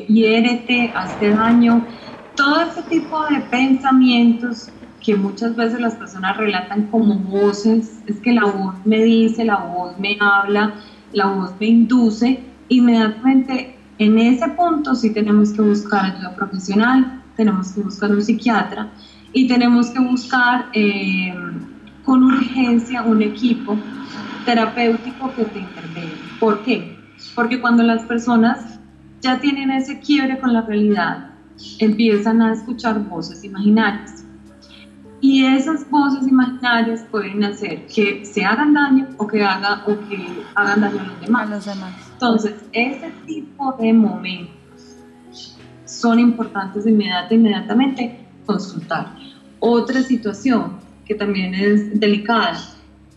[0.07, 1.85] hiérete, hazte daño.
[2.35, 4.69] Todo ese tipo de pensamientos
[5.01, 9.57] que muchas veces las personas relatan como voces, es que la voz me dice, la
[9.57, 10.73] voz me habla,
[11.13, 17.71] la voz me induce, inmediatamente en ese punto sí tenemos que buscar ayuda profesional, tenemos
[17.71, 18.89] que buscar un psiquiatra
[19.33, 21.33] y tenemos que buscar eh,
[22.03, 23.77] con urgencia un equipo
[24.45, 26.15] terapéutico que te intervenga.
[26.39, 26.97] ¿Por qué?
[27.33, 28.79] Porque cuando las personas
[29.21, 31.31] ya tienen ese quiebre con la realidad,
[31.79, 34.25] empiezan a escuchar voces imaginarias
[35.21, 40.43] y esas voces imaginarias pueden hacer que se hagan daño o que, haga, o que
[40.53, 41.49] hagan daño a los demás.
[41.49, 42.04] los demás.
[42.15, 44.55] Entonces, ese tipo de momentos
[45.85, 49.15] son importantes inmediata, inmediatamente consultar.
[49.59, 52.57] Otra situación que también es delicada,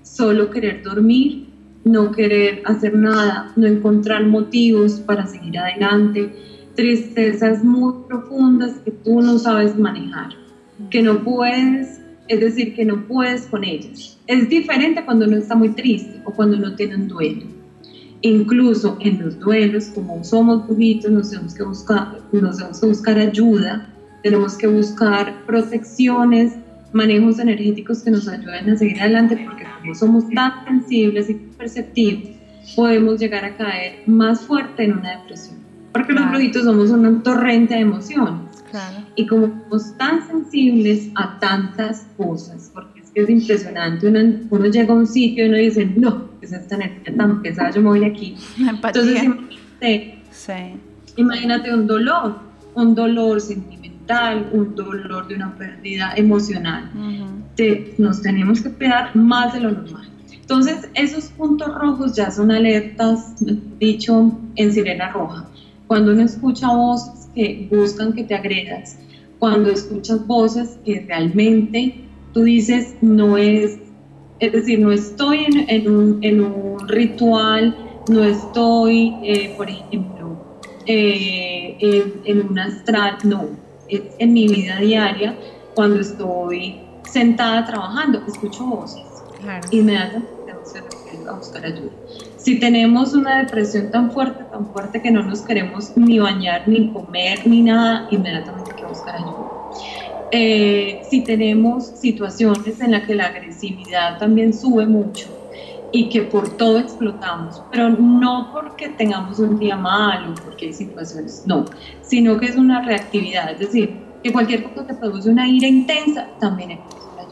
[0.03, 1.49] solo querer dormir,
[1.85, 6.33] no querer hacer nada, no encontrar motivos para seguir adelante,
[6.75, 10.31] tristezas muy profundas que tú no sabes manejar
[10.91, 14.19] que no puedes, es decir, que no puedes con ellas.
[14.27, 17.58] Es diferente cuando uno está muy triste o cuando no tiene un duelo.
[18.23, 23.19] Incluso en los duelos, como somos brujitos, nos tenemos que buscar, nos tenemos que buscar
[23.19, 23.87] ayuda,
[24.23, 26.55] tenemos que buscar protecciones,
[26.93, 32.31] manejos energéticos que nos ayuden a seguir adelante, porque como somos tan sensibles y perceptivos,
[32.75, 35.59] podemos llegar a caer más fuerte en una depresión.
[35.93, 38.49] Porque los brujitos somos un torrente de emociones.
[39.15, 45.07] Y como somos tan sensibles a tantas cosas, porque es impresionante, uno, llega a un
[45.07, 48.37] sitio y uno dice, no, es esta energía tan pesada, yo me voy de aquí.
[48.59, 50.23] Entonces, imagínate,
[51.17, 52.39] imagínate un dolor,
[52.75, 56.91] un dolor sentimental, un dolor de una pérdida emocional.
[57.99, 60.09] nos tenemos que cuidar más de lo normal.
[60.31, 63.35] Entonces, esos puntos rojos ya son alertas,
[63.79, 65.47] dicho en sirena roja.
[65.87, 68.99] Cuando uno escucha voces que buscan que te agredas,
[69.39, 72.08] cuando escuchas voces que realmente
[72.39, 73.81] tú dices no es,
[74.39, 77.77] es decir, no estoy en, un, en un, ritual,
[78.09, 80.37] no estoy, eh, por ejemplo,
[80.87, 83.49] eh, en, en, un astral, no,
[83.89, 85.37] es en mi vida diaria,
[85.75, 86.81] cuando estoy
[87.11, 89.03] sentada trabajando, escucho voces,
[89.73, 91.91] inmediatamente tengo que buscar ayuda.
[92.37, 96.93] Si tenemos una depresión tan fuerte, tan fuerte que no nos queremos ni bañar, ni
[96.93, 99.48] comer, ni nada, inmediatamente hay que buscar ayuda.
[100.31, 105.27] Eh, si tenemos situaciones en las que la agresividad también sube mucho
[105.91, 111.45] y que por todo explotamos, pero no porque tengamos un día malo, porque hay situaciones,
[111.47, 111.65] no,
[112.03, 116.29] sino que es una reactividad, es decir, que cualquier cosa que produce una ira intensa
[116.39, 117.27] también ayuda,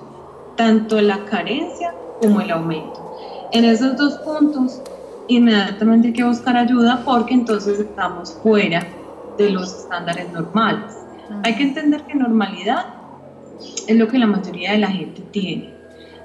[0.57, 3.16] tanto la carencia como el aumento.
[3.53, 4.80] En esos dos puntos
[5.28, 8.86] inmediatamente hay que buscar ayuda porque entonces estamos fuera
[9.36, 11.05] de los estándares normales.
[11.45, 12.87] Hay que entender que normalidad
[13.87, 15.74] es lo que la mayoría de la gente tiene.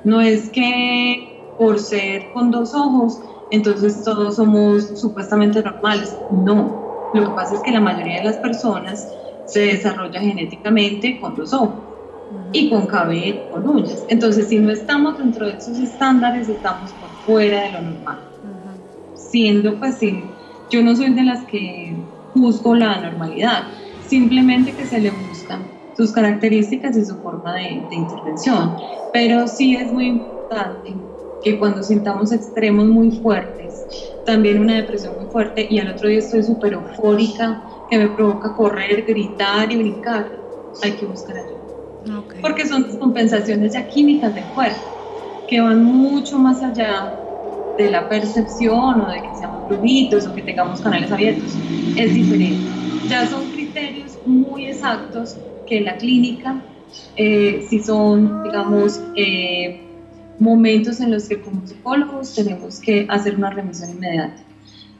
[0.03, 3.19] No es que por ser con dos ojos,
[3.51, 6.15] entonces todos somos supuestamente normales.
[6.31, 7.09] No.
[7.13, 9.07] Lo que pasa es que la mayoría de las personas
[9.45, 11.75] se desarrolla genéticamente con dos ojos.
[12.53, 14.05] y con cabello, con uñas.
[14.09, 18.19] Entonces, si no estamos dentro de esos estándares, estamos por fuera de lo normal.
[19.15, 20.23] Siendo, pues, sí,
[20.69, 21.95] yo no soy de las que
[22.33, 23.63] juzgo la normalidad,
[24.11, 25.61] simplemente que se le buscan
[25.95, 28.75] sus características y su forma de, de intervención.
[29.13, 30.93] Pero sí es muy importante
[31.41, 33.85] que cuando sintamos extremos muy fuertes,
[34.25, 38.53] también una depresión muy fuerte y al otro día estoy súper eufórica, que me provoca
[38.53, 40.29] correr, gritar y brincar,
[40.83, 42.21] hay que buscar ayuda.
[42.41, 47.17] Porque son descompensaciones ya químicas del cuerpo, que van mucho más allá
[47.77, 51.55] de la percepción o de que seamos brujitos o que tengamos canales abiertos.
[51.95, 52.69] Es diferente.
[53.07, 53.50] Ya son
[54.25, 56.61] muy exactos que la clínica,
[57.15, 59.81] eh, si son, digamos, eh,
[60.39, 64.43] momentos en los que como psicólogos tenemos que hacer una remisión inmediata,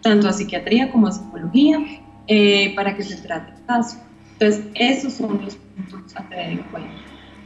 [0.01, 1.79] tanto a psiquiatría como a psicología,
[2.27, 3.97] eh, para que se trate el caso.
[4.33, 6.91] Entonces, esos son los puntos a tener en cuenta.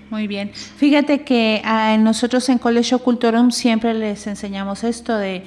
[0.09, 0.51] Muy bien.
[0.53, 5.43] Fíjate que a, nosotros en Colegio Culturum siempre les enseñamos esto de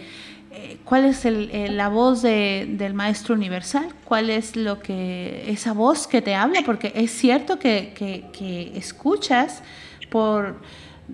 [0.89, 6.07] cuál es el, la voz de, del maestro universal, cuál es lo que esa voz
[6.07, 9.63] que te habla, porque es cierto que escuchas
[10.11, 10.57] por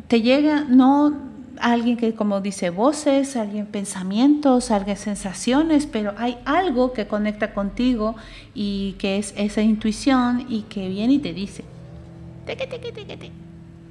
[0.08, 6.92] te llega no alguien que como dice voces, alguien pensamientos, alguien sensaciones, pero hay algo
[6.92, 8.16] que conecta contigo
[8.54, 11.64] y que es esa intuición y que viene y te dice,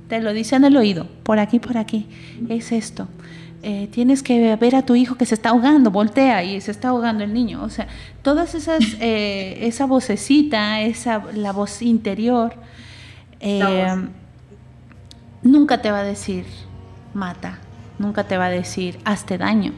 [0.10, 2.08] te lo dice en el oído, por aquí, por aquí,
[2.50, 3.08] es esto.
[3.66, 6.90] Eh, tienes que ver a tu hijo que se está ahogando, voltea y se está
[6.90, 7.64] ahogando el niño.
[7.64, 7.88] O sea,
[8.22, 12.56] todas esas, eh, esa vocecita, esa, la voz interior,
[13.40, 13.88] eh,
[15.44, 16.46] nunca te va a decir,
[17.14, 17.60] mata,
[18.00, 19.72] nunca te va a decir hazte daño.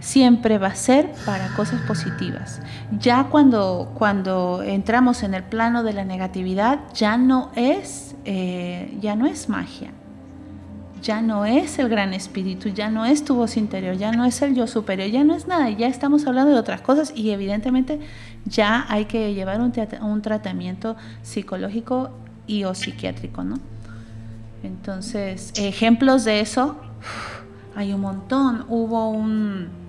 [0.00, 2.60] Siempre va a ser para cosas positivas.
[2.98, 9.14] Ya cuando, cuando entramos en el plano de la negatividad, ya no es, eh, ya
[9.14, 9.92] no es magia,
[11.02, 14.40] ya no es el gran espíritu, ya no es tu voz interior, ya no es
[14.40, 18.00] el yo superior, ya no es nada, ya estamos hablando de otras cosas y evidentemente
[18.44, 19.72] ya hay que llevar un,
[20.02, 22.10] un tratamiento psicológico
[22.46, 23.56] y o psiquiátrico, ¿no?
[24.62, 26.76] Entonces, ejemplos de eso
[27.74, 28.64] hay un montón.
[28.68, 29.80] Hubo un,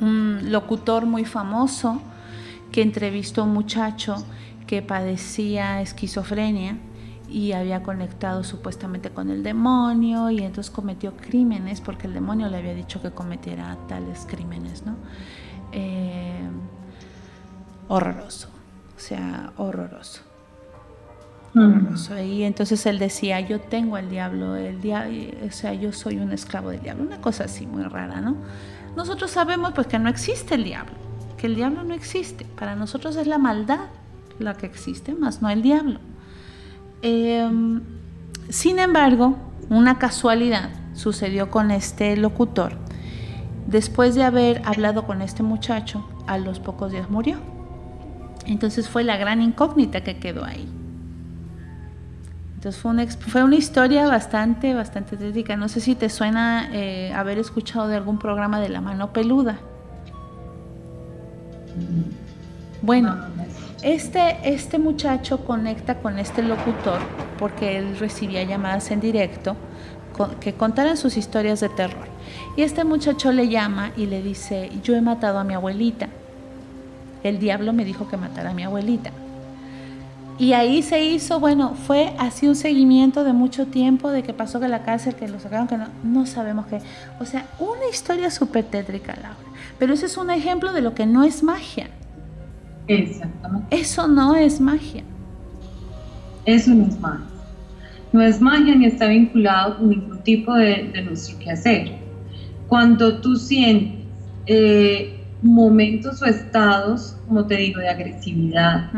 [0.00, 2.02] locutor muy famoso
[2.72, 4.16] que entrevistó a un muchacho
[4.66, 6.76] que padecía esquizofrenia
[7.34, 12.58] y había conectado supuestamente con el demonio y entonces cometió crímenes porque el demonio le
[12.58, 14.94] había dicho que cometiera tales crímenes, ¿no?
[15.72, 16.48] Eh,
[17.88, 18.50] horroroso,
[18.96, 20.22] o sea, horroroso.
[22.24, 24.78] Y entonces él decía, yo tengo el diablo, el
[25.44, 28.36] o sea, yo soy un esclavo del diablo, una cosa así muy rara, ¿no?
[28.94, 30.94] Nosotros sabemos pues que no existe el diablo,
[31.36, 32.44] que el diablo no existe.
[32.44, 33.86] Para nosotros es la maldad
[34.38, 35.98] la que existe, más no el diablo.
[37.06, 37.82] Em,
[38.48, 39.36] sin embargo,
[39.68, 42.78] una casualidad sucedió con este locutor.
[43.66, 47.36] Después de haber hablado con este muchacho, a los pocos días murió.
[48.46, 50.66] Entonces fue la gran incógnita que quedó ahí.
[52.54, 55.56] Entonces fue una, fue una historia bastante, bastante tétrica.
[55.56, 59.58] No sé si te suena eh, haber escuchado de algún programa de la mano peluda.
[62.80, 63.14] Bueno,
[63.82, 67.00] este, este muchacho conecta con este locutor
[67.38, 69.56] porque él recibía llamadas en directo
[70.40, 72.06] que contaran sus historias de terror.
[72.56, 76.08] Y este muchacho le llama y le dice, yo he matado a mi abuelita.
[77.22, 79.10] El diablo me dijo que matara a mi abuelita.
[80.38, 84.58] Y ahí se hizo, bueno, fue así un seguimiento de mucho tiempo, de que pasó
[84.58, 86.80] que la cárcel, que lo sacaron, que no, no sabemos qué.
[87.20, 89.36] O sea, una historia súper tétrica, Laura.
[89.78, 91.88] Pero ese es un ejemplo de lo que no es magia.
[92.86, 93.76] Exactamente.
[93.76, 95.02] Eso no es magia.
[96.44, 97.26] Eso no es magia.
[98.12, 101.92] No es magia ni está vinculado con ningún tipo de, de nuestro quehacer.
[102.68, 104.04] Cuando tú sientes
[104.46, 108.90] eh, momentos o estados, como te digo, de agresividad,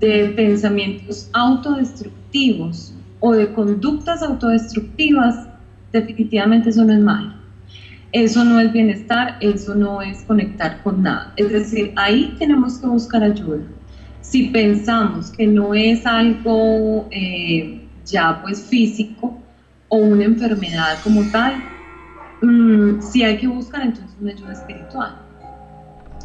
[0.00, 5.46] de pensamientos autodestructivos o de conductas autodestructivas,
[5.92, 7.36] definitivamente eso no es magia.
[8.12, 11.32] Eso no es bienestar, eso no es conectar con nada.
[11.36, 13.62] Es decir, ahí tenemos que buscar ayuda.
[14.20, 19.38] Si pensamos que no es algo eh, ya pues físico
[19.88, 21.54] o una enfermedad como tal,
[22.42, 25.22] mm, si hay que buscar entonces una ayuda espiritual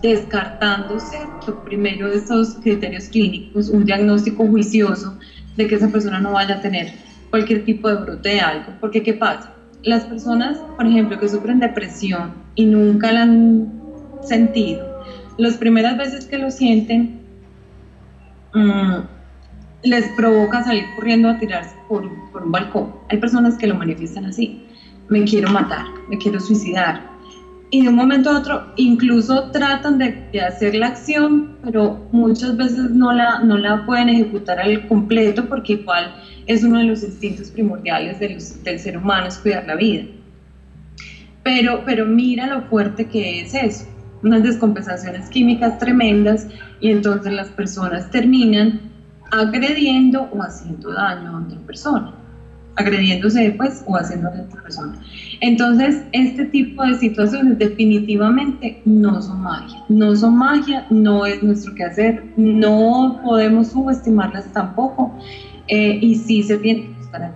[0.02, 2.22] descartándose lo primero de
[2.62, 5.18] criterios clínicos, un diagnóstico juicioso
[5.56, 6.92] de que esa persona no vaya a tener
[7.30, 8.74] cualquier tipo de brote de algo.
[8.80, 9.57] Porque ¿qué pasa?
[9.88, 13.72] Las personas, por ejemplo, que sufren depresión y nunca la han
[14.22, 14.86] sentido,
[15.38, 17.22] las primeras veces que lo sienten,
[18.54, 18.98] mm,
[19.84, 22.96] les provoca salir corriendo a tirarse por, por un balcón.
[23.08, 24.62] Hay personas que lo manifiestan así,
[25.08, 27.02] me quiero matar, me quiero suicidar.
[27.70, 32.58] Y de un momento a otro incluso tratan de, de, hacer la acción, pero muchas
[32.58, 36.14] veces no la, no la pueden ejecutar al completo porque igual
[36.48, 40.04] es uno de los instintos primordiales del ser humano, es cuidar la vida.
[41.44, 43.86] Pero, pero mira lo fuerte que es eso,
[44.24, 46.48] unas descompensaciones químicas tremendas
[46.80, 48.82] y entonces las personas terminan
[49.32, 52.14] agrediendo o haciendo daño a otra persona,
[52.76, 54.94] agrediéndose después o haciendo daño a otra persona.
[55.42, 61.76] Entonces, este tipo de situaciones definitivamente no son magia, no son magia, no es nuestro
[61.76, 65.14] quehacer, no podemos subestimarlas tampoco
[65.68, 67.34] eh, y sí se tiene que buscar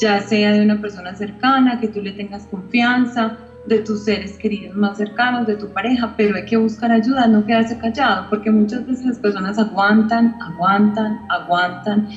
[0.00, 4.74] ya sea de una persona cercana, que tú le tengas confianza, de tus seres queridos
[4.74, 8.86] más cercanos, de tu pareja, pero hay que buscar ayuda, no quedarse callado, porque muchas
[8.86, 12.08] veces las personas aguantan, aguantan, aguantan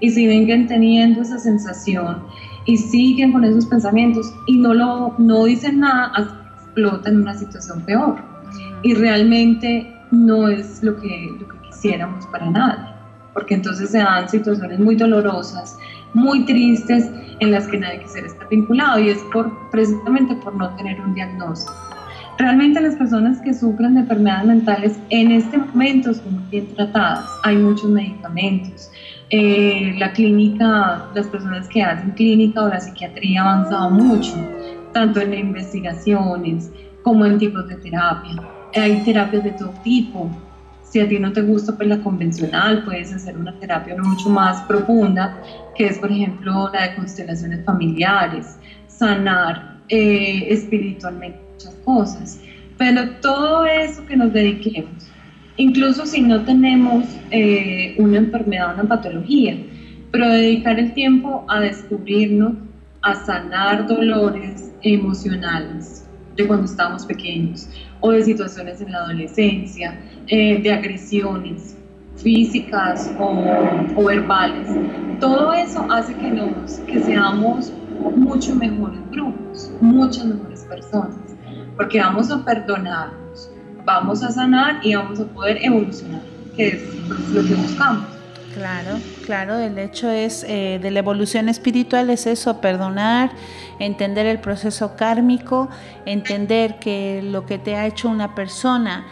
[0.00, 2.22] y siguen teniendo esa sensación
[2.66, 7.22] y siguen con esos pensamientos y no, lo, no dicen nada hasta que explotan en
[7.22, 8.16] una situación peor.
[8.82, 12.89] Y realmente no es lo que, lo que quisiéramos para nadie,
[13.32, 15.76] porque entonces se dan situaciones muy dolorosas,
[16.14, 17.10] muy tristes
[17.40, 21.14] en las que nadie quisiera estar vinculado y es por, precisamente por no tener un
[21.14, 21.74] diagnóstico.
[22.38, 27.56] Realmente las personas que sufren de enfermedades mentales en este momento son bien tratadas, hay
[27.56, 28.90] muchos medicamentos.
[29.28, 34.34] Eh, la clínica, las personas que hacen clínica o la psiquiatría ha avanzado mucho,
[34.92, 36.70] tanto en investigaciones
[37.02, 38.36] como en tipos de terapia.
[38.74, 40.30] Hay terapias de todo tipo,
[40.90, 44.60] si a ti no te gusta pues, la convencional, puedes hacer una terapia mucho más
[44.62, 45.40] profunda,
[45.76, 52.40] que es, por ejemplo, la de constelaciones familiares, sanar eh, espiritualmente muchas cosas.
[52.76, 55.10] Pero todo eso que nos dediquemos,
[55.56, 59.56] incluso si no tenemos eh, una enfermedad, una patología,
[60.10, 62.54] pero dedicar el tiempo a descubrirnos,
[63.02, 66.04] a sanar dolores emocionales
[66.36, 67.68] de cuando estábamos pequeños
[68.00, 69.98] o de situaciones en la adolescencia,
[70.32, 71.76] eh, de agresiones
[72.16, 74.68] físicas o, verbales.
[75.18, 77.72] Todo eso hace que, nos, que seamos
[78.16, 81.16] mucho mejores grupos, muchas mejores personas,
[81.76, 83.50] porque vamos a perdonarnos,
[83.84, 86.22] vamos a sanar y vamos a poder evolucionar,
[86.56, 86.94] que es
[87.32, 88.04] lo que buscamos.
[88.54, 93.30] Claro, claro, el hecho es eh, de la evolución espiritual es eso, perdonar,
[93.80, 95.68] entender el proceso kármico,
[96.04, 99.06] entender que lo que te ha hecho una persona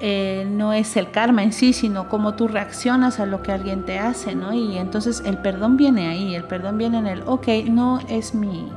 [0.00, 3.84] eh, no es el karma en sí, sino cómo tú reaccionas a lo que alguien
[3.84, 4.52] te hace, ¿no?
[4.52, 8.70] Y entonces el perdón viene ahí, el perdón viene en el, ok, no es mi,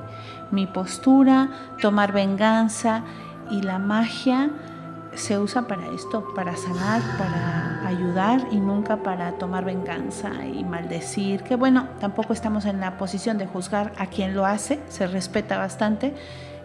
[0.52, 1.50] mi postura,
[1.82, 3.04] tomar venganza
[3.50, 4.52] y la magia
[5.18, 11.42] se usa para esto, para sanar, para ayudar y nunca para tomar venganza y maldecir,
[11.42, 15.58] que bueno, tampoco estamos en la posición de juzgar a quien lo hace, se respeta
[15.58, 16.14] bastante,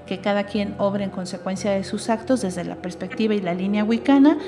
[0.07, 3.85] que cada quien obre en consecuencia de sus actos desde la perspectiva y la línea
[3.85, 4.39] wicana,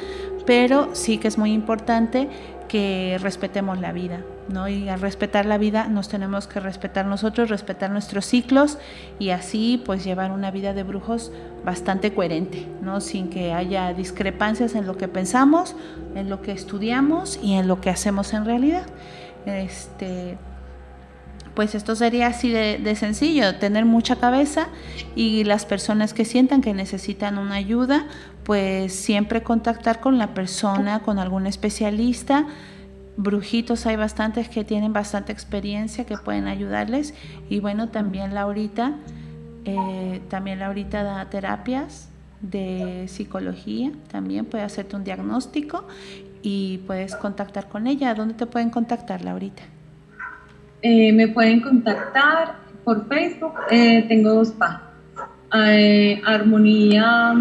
[0.47, 2.29] pero sí que es muy importante
[2.69, 4.69] que respetemos la vida, ¿no?
[4.69, 8.79] Y al respetar la vida nos tenemos que respetar nosotros, respetar nuestros ciclos
[9.19, 11.31] y así pues llevar una vida de brujos
[11.65, 13.01] bastante coherente, ¿no?
[13.01, 15.77] Sin que haya discrepancias en lo que pensamos,
[16.15, 18.87] en lo que estudiamos y en lo que hacemos en realidad.
[19.47, 20.37] Este,
[21.55, 24.69] pues esto sería así de, sencillo, tener mucha cabeza
[25.15, 28.07] y las personas que sientan que necesitan una ayuda,
[28.45, 32.47] pues siempre contactar con la persona, con algún especialista.
[33.17, 37.15] Brujitos hay bastantes que tienen bastante experiencia que pueden ayudarles
[37.49, 38.95] y bueno, también Laurita,
[39.65, 42.09] eh, también Laurita da terapias
[42.41, 45.87] de psicología, también puede hacerte un diagnóstico
[46.43, 48.15] y puedes contactar con ella.
[48.15, 49.63] ¿Dónde te pueden contactar, Laurita?
[50.87, 53.55] Eh, me pueden contactar por Facebook.
[53.71, 54.83] Eh, tengo dos páginas.
[55.55, 57.33] Eh, Armonía,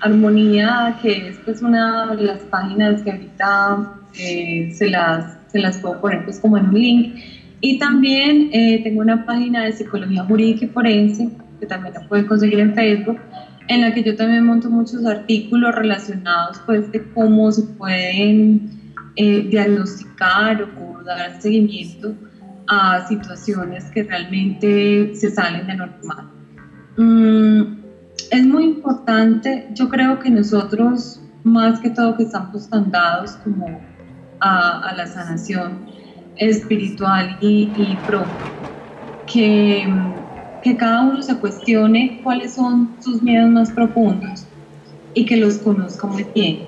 [0.00, 6.00] Armonía, que es pues una de las páginas que ahorita se, las, se las puedo
[6.00, 7.16] poner pues como en un link.
[7.60, 8.50] Y también
[8.82, 11.28] tengo una página de psicología jurídica y forense,
[11.60, 13.18] que también la pueden conseguir en Facebook,
[13.66, 18.70] en la que yo también monto muchos artículos relacionados pues de cómo se pueden
[19.16, 22.14] diagnosticar o dar seguimiento
[22.68, 26.28] a situaciones que realmente se salen de normal.
[26.96, 27.78] Mm,
[28.30, 33.80] es muy importante, yo creo que nosotros, más que todo que estamos tan dados como
[34.40, 35.86] a, la sanación
[36.36, 37.98] espiritual y, y
[39.26, 39.88] que,
[40.62, 44.46] que cada uno se cuestione cuáles son sus miedos más profundos
[45.14, 46.60] y que los conozca muy bien.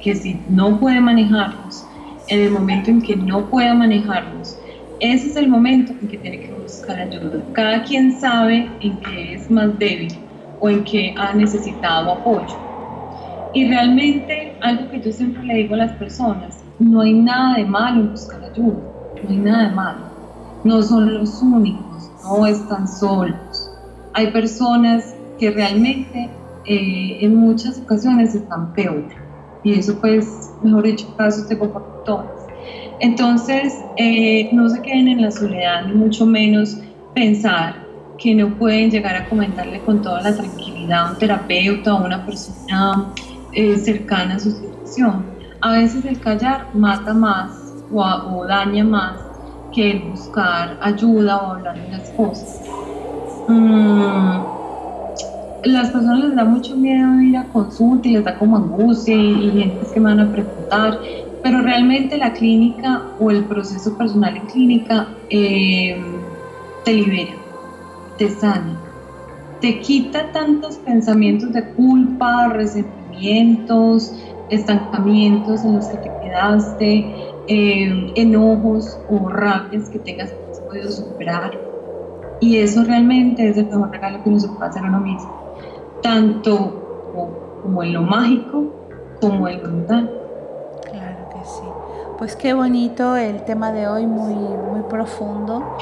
[0.00, 1.84] Que si no puede manejarlos,
[2.28, 4.56] en el momento en que no pueda manejarlos,
[5.00, 7.42] ese es el momento en que tiene que buscar ayuda.
[7.52, 10.12] Cada quien sabe en qué es más débil
[10.60, 12.54] o en qué ha necesitado apoyo.
[13.54, 17.64] Y realmente algo que yo siempre le digo a las personas, no hay nada de
[17.64, 18.78] malo en buscar ayuda,
[19.24, 20.00] no hay nada de malo.
[20.64, 23.70] No son los únicos, no están solos.
[24.12, 26.28] Hay personas que realmente
[26.66, 29.04] eh, en muchas ocasiones están peor.
[29.64, 32.39] Y eso pues, mejor dicho, casos por todas.
[33.00, 36.76] Entonces, eh, no se queden en la soledad, ni mucho menos
[37.14, 37.74] pensar
[38.18, 42.04] que no pueden llegar a comentarle con toda la tranquilidad a un terapeuta o a
[42.04, 43.06] una persona
[43.52, 45.24] eh, cercana a su situación.
[45.62, 49.16] A veces el callar mata más o, daña más
[49.72, 52.60] que el buscar ayuda o hablar de las cosas.
[53.48, 54.40] Mm,
[55.64, 59.48] las personas les da mucho miedo ir a consulta y les da como angustia y,
[59.48, 60.98] y gente que me van a preguntar
[61.42, 66.00] pero realmente la clínica o el proceso personal en clínica eh,
[66.84, 67.36] te libera,
[68.16, 68.78] te sana,
[69.60, 74.12] te quita tantos pensamientos de culpa, resentimientos,
[74.48, 77.14] estancamientos en los que te quedaste,
[77.46, 81.58] eh, enojos o rabias que tengas que podido superar.
[82.40, 85.30] Y eso realmente es el mejor regalo que nos puede hacer a uno mismo,
[86.02, 86.86] tanto
[87.62, 88.72] como en lo mágico
[89.20, 90.19] como en lo mundano.
[92.20, 95.78] Pues qué bonito el tema de hoy, muy, muy profundo.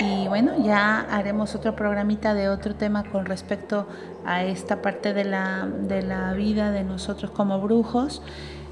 [0.00, 3.86] Y bueno, ya haremos otro programita de otro tema con respecto
[4.24, 8.22] a esta parte de la, de la vida de nosotros como brujos.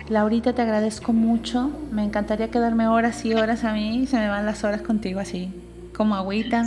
[0.09, 1.71] Laurita, te agradezco mucho.
[1.91, 4.07] Me encantaría quedarme horas y horas a mí.
[4.07, 5.53] Se me van las horas contigo así,
[5.95, 6.65] como agüita,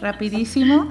[0.00, 0.88] rapidísimo.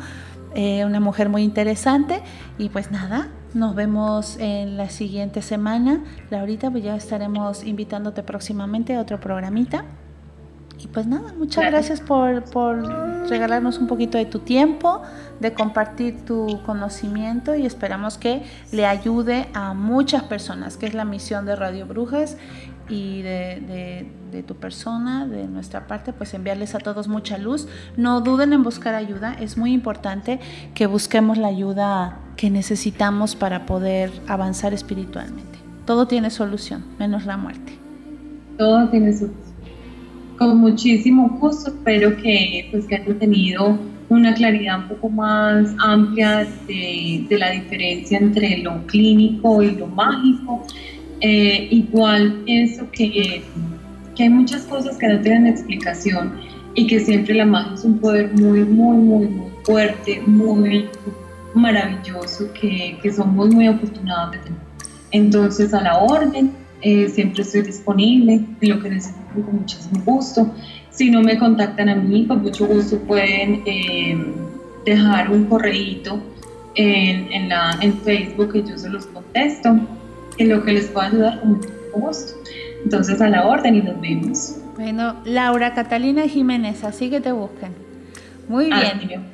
[0.54, 2.22] Eh, una mujer muy interesante.
[2.60, 6.04] Y pues nada, nos vemos en la siguiente semana.
[6.30, 9.86] Laurita, pues ya estaremos invitándote próximamente a otro programita.
[10.80, 15.02] Y pues nada, muchas gracias por, por, regalarnos un poquito de tu tiempo,
[15.40, 21.06] de compartir tu conocimiento y esperamos que le ayude a muchas personas, que es la
[21.06, 22.38] misión de Radio Brujas
[22.94, 27.68] y de, de, tu persona, de nuestra parte, pues enviarles a todos mucha luz.
[27.98, 30.40] No duden en buscar ayuda, es muy importante
[30.76, 35.60] que busquemos la ayuda que necesitamos para poder avanzar espiritualmente.
[35.86, 37.74] Todo tiene solución, menos la muerte.
[38.58, 39.54] Todo tiene solución.
[40.38, 43.78] Con muchísimo gusto, espero que, pues, que hayan tenido
[44.10, 49.88] una claridad un poco más amplia de, de la diferencia entre lo clínico y lo
[49.88, 50.64] mágico
[51.26, 53.42] eh, igual pienso que,
[54.14, 56.34] que hay muchas cosas que no tienen explicación
[56.76, 60.90] y que siempre la magia es un poder muy, muy, muy, muy fuerte, muy
[61.54, 64.60] maravilloso, que, que somos muy afortunados de tener.
[65.12, 66.52] Entonces, a la orden,
[66.82, 70.54] eh, siempre estoy disponible, lo que necesiten con muchísimo gusto.
[70.90, 74.18] Si no me contactan a mí, con mucho gusto pueden eh,
[74.86, 76.22] dejar un correíto
[76.76, 79.80] en, en, la, en Facebook que yo se los contesto
[80.38, 81.62] en lo que les pueda ayudar con
[81.94, 82.34] gusto.
[82.84, 84.58] Entonces a la orden y nos vemos.
[84.76, 87.74] Bueno, Laura Catalina Jiménez, así que te busquen.
[88.48, 89.34] Muy bien.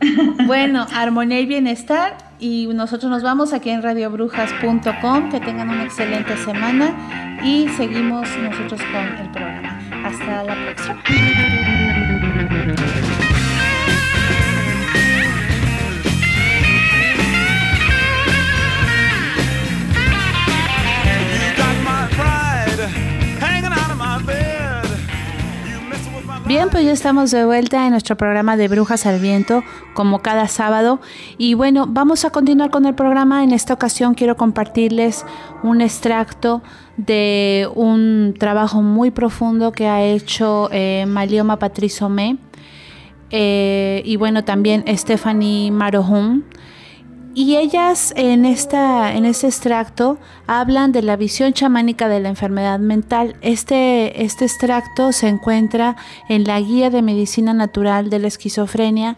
[0.46, 5.30] bueno, armonía y bienestar y nosotros nos vamos aquí en radiobrujas.com.
[5.30, 9.80] Que tengan una excelente semana y seguimos nosotros con el programa.
[10.04, 11.63] Hasta la próxima.
[26.54, 30.46] Bien, pues ya estamos de vuelta en nuestro programa de Brujas al Viento, como cada
[30.46, 31.00] sábado.
[31.36, 33.42] Y bueno, vamos a continuar con el programa.
[33.42, 35.26] En esta ocasión quiero compartirles
[35.64, 36.62] un extracto
[36.96, 42.36] de un trabajo muy profundo que ha hecho eh, Malioma Patrizomé
[43.32, 46.44] eh, y bueno, también Stephanie Marohun.
[47.36, 52.78] Y ellas en, esta, en este extracto hablan de la visión chamánica de la enfermedad
[52.78, 53.34] mental.
[53.40, 55.96] Este, este extracto se encuentra
[56.28, 59.16] en la guía de medicina natural de la esquizofrenia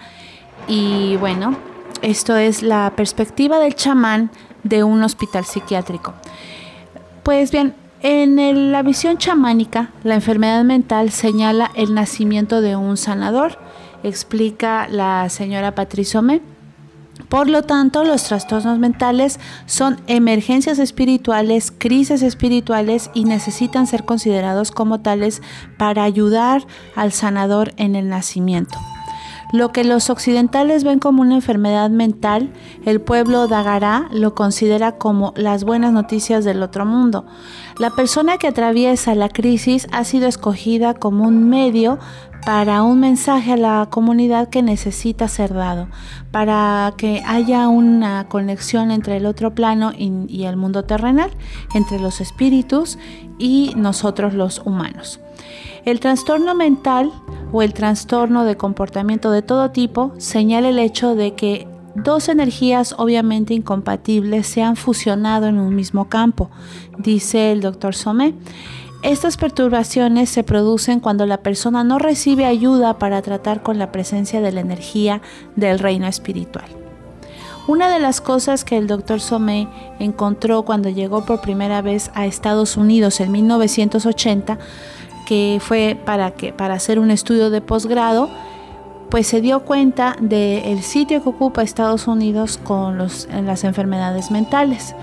[0.67, 1.59] y bueno,
[2.01, 4.31] esto es la perspectiva del chamán
[4.63, 6.15] de un hospital psiquiátrico.
[7.23, 13.59] Pues bien, en la visión chamánica, la enfermedad mental señala el nacimiento de un sanador,
[14.03, 16.56] explica la señora Patrizome.
[17.29, 24.71] Por lo tanto, los trastornos mentales son emergencias espirituales, crisis espirituales y necesitan ser considerados
[24.71, 25.43] como tales
[25.77, 28.79] para ayudar al sanador en el nacimiento.
[29.53, 32.53] Lo que los occidentales ven como una enfermedad mental,
[32.85, 37.27] el pueblo Dagará lo considera como las buenas noticias del otro mundo.
[37.79, 41.99] La persona que atraviesa la crisis ha sido escogida como un medio
[42.47, 45.89] para un mensaje a la comunidad que necesita ser dado,
[46.31, 51.33] para que haya una conexión entre el otro plano y, el mundo terrenal,
[51.75, 52.99] entre los espíritus
[53.37, 55.19] y nosotros los humanos.
[55.85, 57.11] El trastorno mental
[57.51, 61.67] o el trastorno de comportamiento de todo tipo señala el hecho de que
[61.97, 66.49] dos energías obviamente incompatibles se han fusionado en un mismo campo,
[66.97, 68.35] dice el doctor Somé.
[69.03, 74.41] Estas perturbaciones se producen cuando la persona no recibe ayuda para tratar con la presencia
[74.41, 75.21] de la energía
[75.55, 76.67] del reino espiritual.
[77.69, 79.69] Una de las cosas que el doctor Somé
[79.99, 84.59] encontró cuando llegó por primera vez a Estados Unidos en 1980,
[85.27, 88.31] que fue para, que, para hacer un estudio de posgrado,
[89.11, 94.31] pues se dio cuenta del sitio que ocupa Estados Unidos con los, en las enfermedades
[94.31, 94.95] mentales.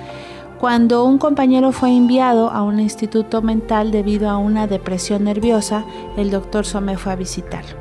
[0.63, 5.83] Cuando un compañero fue enviado a un instituto mental debido a una depresión nerviosa,
[6.15, 7.75] el doctor Some fue a visitarlo.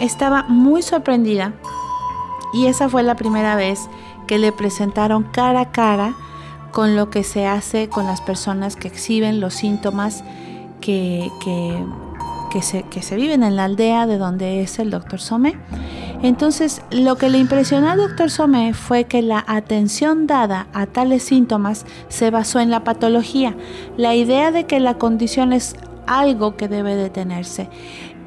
[0.00, 1.52] Estaba muy sorprendida
[2.54, 3.90] y esa fue la primera vez
[4.26, 6.14] que le presentaron cara a cara
[6.70, 10.24] con lo que se hace con las personas que exhiben los síntomas
[10.80, 11.76] que, que,
[12.60, 15.54] se, que se viven en la aldea de donde es el doctor Some
[16.22, 21.24] entonces, lo que le impresionó al doctor Somé fue que la atención dada a tales
[21.24, 23.56] síntomas se basó en la patología,
[23.96, 25.74] la idea de que la condición es
[26.06, 27.68] algo que debe detenerse.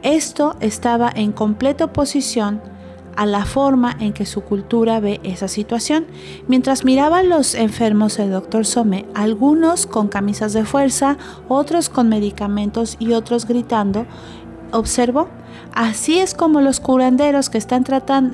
[0.04, 2.62] Esto estaba en completa oposición
[3.16, 6.06] a la forma en que su cultura ve esa situación.
[6.48, 12.10] Mientras miraba a los enfermos el doctor Somé, algunos con camisas de fuerza, otros con
[12.10, 14.06] medicamentos y otros gritando,
[14.72, 15.30] observó
[15.76, 17.84] Así es como los curanderos que están,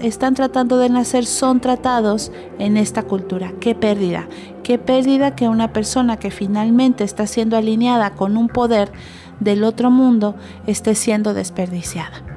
[0.04, 3.52] están tratando de nacer son tratados en esta cultura.
[3.60, 4.28] Qué pérdida,
[4.62, 8.92] qué pérdida que una persona que finalmente está siendo alineada con un poder
[9.40, 10.36] del otro mundo
[10.68, 12.31] esté siendo desperdiciada.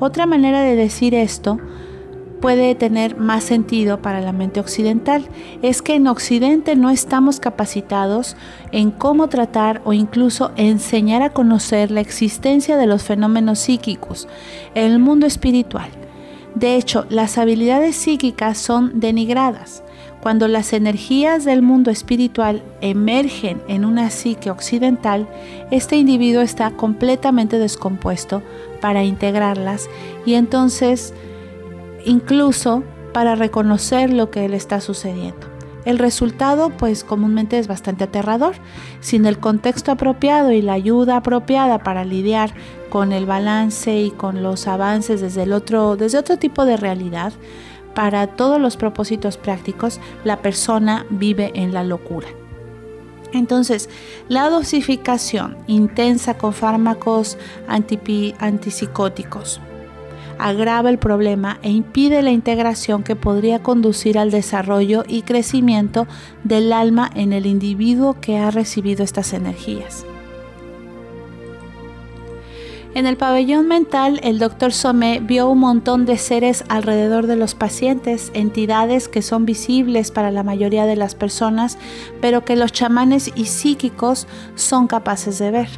[0.00, 1.58] Otra manera de decir esto
[2.40, 5.26] puede tener más sentido para la mente occidental
[5.62, 8.36] es que en Occidente no estamos capacitados
[8.70, 14.28] en cómo tratar o incluso enseñar a conocer la existencia de los fenómenos psíquicos
[14.74, 15.90] en el mundo espiritual.
[16.54, 19.82] De hecho, las habilidades psíquicas son denigradas.
[20.22, 25.28] Cuando las energías del mundo espiritual emergen en una psique occidental,
[25.70, 28.42] este individuo está completamente descompuesto
[28.80, 29.88] para integrarlas
[30.26, 31.14] y entonces
[32.04, 35.48] incluso para reconocer lo que le está sucediendo.
[35.84, 38.56] El resultado pues comúnmente es bastante aterrador.
[39.00, 42.52] Sin el contexto apropiado y la ayuda apropiada para lidiar
[42.90, 47.32] con el balance y con los avances desde, el otro, desde otro tipo de realidad,
[47.94, 52.28] para todos los propósitos prácticos, la persona vive en la locura.
[53.32, 53.90] Entonces,
[54.28, 57.36] la dosificación intensa con fármacos
[57.68, 59.60] antipsicóticos,
[60.38, 66.06] agrava el problema e impide la integración que podría conducir al desarrollo y crecimiento
[66.44, 70.06] del alma en el individuo que ha recibido estas energías.
[72.94, 77.54] En el pabellón mental, el doctor Somé vio un montón de seres alrededor de los
[77.54, 81.78] pacientes, entidades que son visibles para la mayoría de las personas,
[82.20, 85.68] pero que los chamanes y psíquicos son capaces de ver.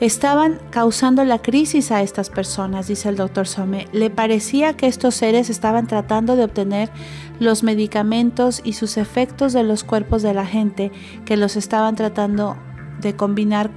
[0.00, 3.86] Estaban causando la crisis a estas personas, dice el doctor Some.
[3.92, 6.90] Le parecía que estos seres estaban tratando de obtener
[7.38, 10.90] los medicamentos y sus efectos de los cuerpos de la gente
[11.24, 12.56] que los estaban tratando
[13.00, 13.70] de combinar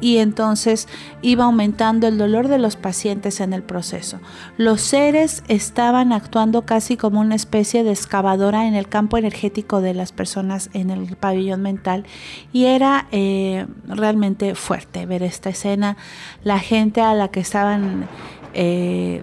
[0.00, 0.88] y entonces
[1.22, 4.20] iba aumentando el dolor de los pacientes en el proceso.
[4.56, 9.94] Los seres estaban actuando casi como una especie de excavadora en el campo energético de
[9.94, 12.04] las personas en el pabellón mental
[12.52, 15.96] y era eh, realmente fuerte ver esta escena,
[16.42, 18.08] la gente a la que estaban...
[18.54, 19.22] Eh,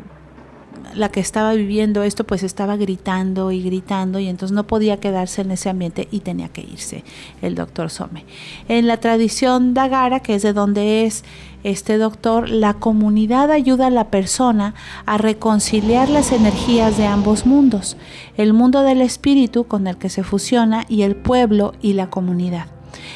[0.96, 5.42] la que estaba viviendo esto pues estaba gritando y gritando y entonces no podía quedarse
[5.42, 7.04] en ese ambiente y tenía que irse
[7.42, 8.26] el doctor Some.
[8.68, 11.24] En la tradición Dagara, que es de donde es
[11.64, 14.76] este doctor, la comunidad ayuda a la persona
[15.06, 17.98] a reconciliar las energías de ambos mundos,
[18.38, 22.68] el mundo del espíritu con el que se fusiona y el pueblo y la comunidad.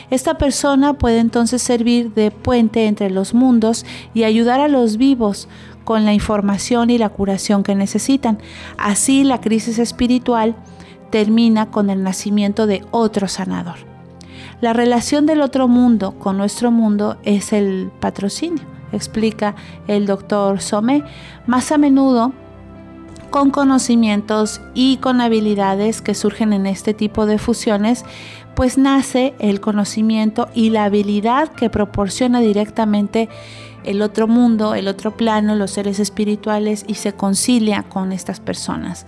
[0.09, 5.47] Esta persona puede entonces servir de puente entre los mundos y ayudar a los vivos
[5.87, 8.39] con la información y la curación que necesitan.
[8.77, 10.53] Así la crisis espiritual
[11.11, 13.77] termina con el nacimiento de otro sanador.
[14.59, 19.55] La relación del otro mundo con nuestro mundo es el patrocinio, explica
[19.87, 21.05] el doctor Somé.
[21.45, 22.33] Más a menudo
[23.29, 28.03] con conocimientos y con habilidades que surgen en este tipo de fusiones,
[28.57, 33.29] pues nace el conocimiento y la habilidad que proporciona directamente
[33.87, 39.05] el otro mundo, el otro plano, los seres espirituales y se concilia con estas personas.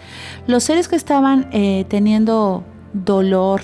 [0.47, 2.63] Los seres que estaban eh, teniendo
[2.93, 3.61] dolor,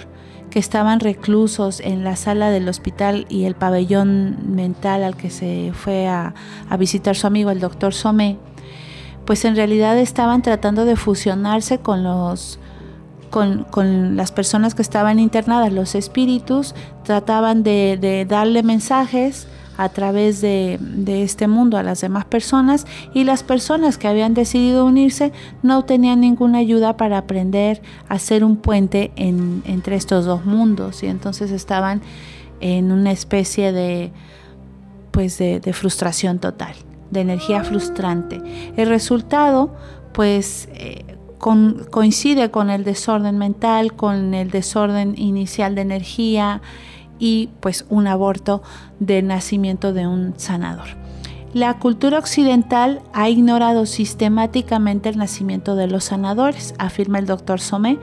[0.49, 5.72] que estaban reclusos en la sala del hospital y el pabellón mental al que se
[5.74, 6.34] fue a,
[6.78, 8.38] visitar su amigo el doctor Somé,
[9.26, 12.59] pues en realidad estaban tratando de fusionarse con los
[13.30, 20.80] con, las personas que estaban internadas, los espíritus, trataban de, darle mensajes a través de,
[21.07, 25.32] este mundo a las demás personas y las personas que habían decidido unirse
[25.63, 31.07] no tenían ninguna ayuda para aprender a hacer un puente entre estos dos mundos y
[31.07, 32.01] entonces estaban
[32.61, 34.11] en una especie de
[35.11, 36.76] pues de frustración total
[37.11, 38.41] de energía frustrante.
[38.78, 39.73] El resultado,
[40.13, 41.03] pues, eh,
[41.91, 46.61] coincide con el desorden mental, con el desorden inicial de energía
[47.20, 48.61] y pues un aborto
[48.99, 51.05] de nacimiento de un sanador.
[51.55, 57.97] La cultura occidental ha ignorado sistemáticamente el nacimiento de los sanadores, afirma el doctor Somé.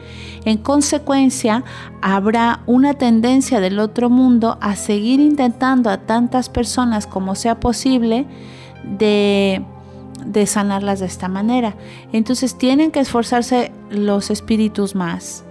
[0.47, 1.63] En consecuencia,
[2.01, 8.27] habrá una tendencia del otro mundo a seguir intentando a tantas personas como sea posible
[8.85, 9.63] de,
[10.47, 11.77] sanarlas de esta manera.
[12.15, 15.45] Entonces tienen que esforzarse los espíritus más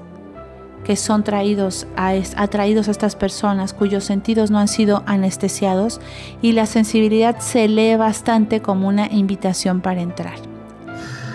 [0.84, 6.02] que son traídos a, atraídos a estas personas cuyos sentidos no han sido anestesiados
[6.42, 10.36] y la sensibilidad se lee bastante como una invitación para entrar,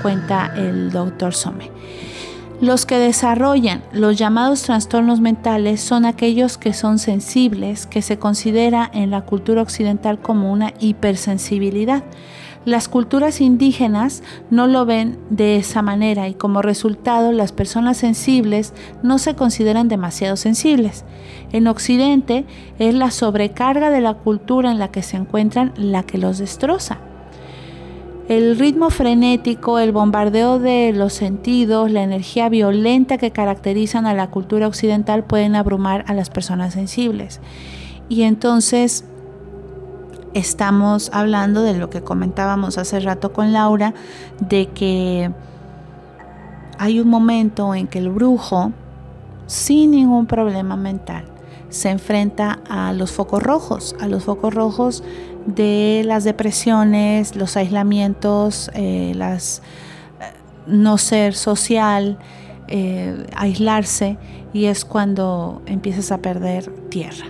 [0.02, 1.70] cuenta el doctor Some.
[2.60, 8.90] Los que desarrollan los llamados trastornos mentales son aquellos que son sensibles, que se considera
[8.94, 12.02] en la cultura occidental como una hipersensibilidad.
[12.66, 18.74] Las culturas indígenas no lo ven de esa manera y como resultado las personas sensibles
[19.04, 21.04] no se consideran demasiado sensibles.
[21.52, 22.44] En Occidente
[22.80, 26.98] es la sobrecarga de la cultura en la que se encuentran la que los destroza.
[28.28, 34.30] El ritmo frenético, el bombardeo de los sentidos, la energía violenta que caracterizan a la
[34.30, 37.40] cultura occidental pueden abrumar a las personas sensibles.
[38.08, 39.04] Y entonces
[40.36, 43.94] estamos hablando de lo que comentábamos hace rato con Laura,
[44.38, 45.30] de que
[46.78, 48.72] hay un momento en que el brujo,
[49.46, 51.24] sin ningún problema mental,
[51.70, 55.02] se enfrenta a los focos rojos, a los focos rojos
[55.46, 59.62] de las depresiones, los aislamientos, eh, las
[60.20, 60.32] eh,
[60.66, 62.18] no ser social,
[62.68, 64.18] eh, aislarse
[64.52, 67.26] y es cuando empiezas a perder tierra.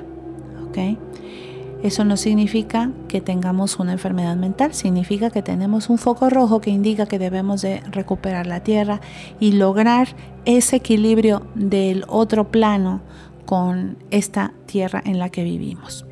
[1.83, 6.71] Eso no significa que tengamos una enfermedad mental, significa que tenemos un foco rojo que
[6.71, 9.01] indica que debemos de recuperar la tierra
[9.41, 10.09] y lograr
[10.47, 13.03] ese equilibrio del otro plano
[13.45, 16.07] con esta tierra en la que vivimos.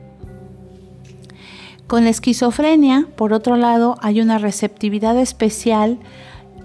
[1.86, 5.98] Con la esquizofrenia, por otro lado, hay una receptividad especial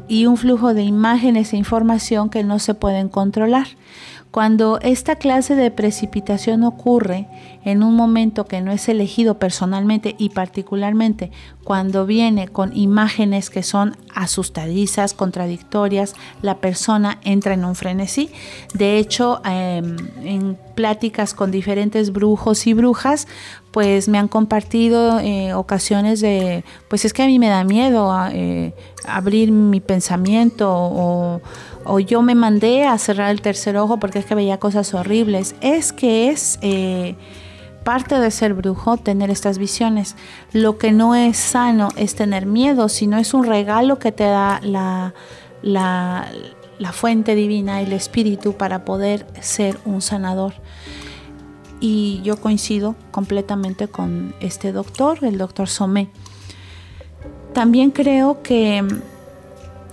[0.08, 3.68] y un flujo de imágenes e información que no se pueden controlar.
[4.32, 7.27] Cuando esta clase de precipitación ocurre
[7.65, 11.32] en un momento que no es elegido personalmente y particularmente
[11.63, 16.13] cuando viene con imágenes que son asustadizas, contradictorias,
[16.43, 18.30] la persona entra en un frenesí.
[18.73, 23.27] De hecho, em, en pláticas con diferentes brujos y brujas,
[23.71, 28.15] pues me han compartido eh, ocasiones de, pues es que a mí me da miedo
[28.32, 28.73] eh,
[29.05, 31.41] abrir mi pensamiento o
[31.86, 35.55] o yo me mandé a cerrar el tercer ojo porque es que veía cosas horribles.
[35.61, 37.15] Es que es eh,
[37.84, 40.15] parte de ser brujo tener estas visiones.
[40.53, 44.59] Lo que no es sano es tener miedo, sino es un regalo que te da
[44.63, 45.13] la,
[45.61, 46.27] la,
[46.77, 50.53] la fuente divina, el espíritu, para poder ser un sanador.
[51.80, 56.09] Y yo coincido completamente con este doctor, el doctor Somé.
[57.53, 58.86] También creo que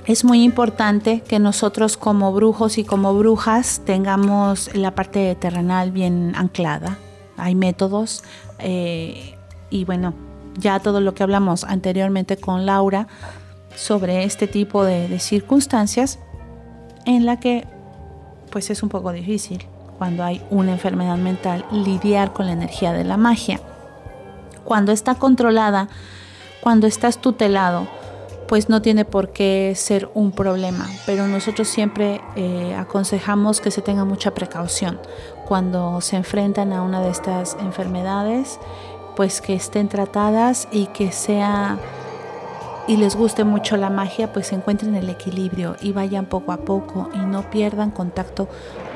[0.07, 6.33] es muy importante que nosotros como brujos y como brujas tengamos la parte terrenal bien
[6.37, 6.99] anclada.
[7.37, 8.23] Hay métodos
[8.61, 9.37] eh,
[9.69, 10.15] y bueno,
[10.57, 13.09] ya todo lo que hablamos anteriormente con Laura
[13.75, 16.21] sobre este tipo de, de circunstancias
[17.05, 17.67] en la que
[18.51, 19.67] pues es un poco difícil
[19.99, 23.61] cuando hay una enfermedad mental lidiar con la energía de la magia.
[24.65, 25.89] Cuando está controlada,
[26.61, 27.89] cuando estás tutelado,
[28.49, 33.83] pues no tiene por qué ser un problema, pero nosotros siempre eh, aconsejamos que se
[33.83, 35.01] tenga mucha precaución
[35.47, 38.59] cuando se enfrentan a una de estas enfermedades,
[39.17, 41.79] pues que estén tratadas y que sea
[42.89, 47.09] y les guste mucho la magia, pues encuentren el equilibrio y vayan poco a poco
[47.15, 48.49] y no pierdan contacto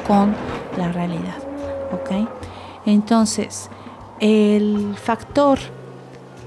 [0.07, 0.35] con
[0.77, 1.39] la realidad.
[1.93, 2.29] ¿Ok?
[2.87, 3.69] Entonces,
[4.21, 5.59] el factor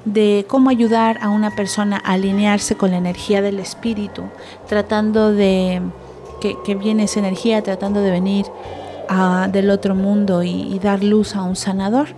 [0.06, 4.24] de cómo ayudar a una persona a alinearse con la energía del espíritu,
[4.68, 5.82] tratando de
[6.42, 8.46] que, viene esa energía, tratando de venir
[9.52, 12.10] del otro mundo y dar luz a un sanador.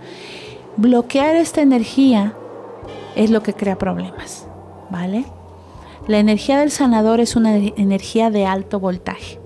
[0.76, 2.34] Bloquear esta energía
[3.14, 4.46] es lo que crea problemas,
[4.90, 5.24] ¿vale?
[6.06, 9.40] La energía del sanador es una energía de alto voltaje.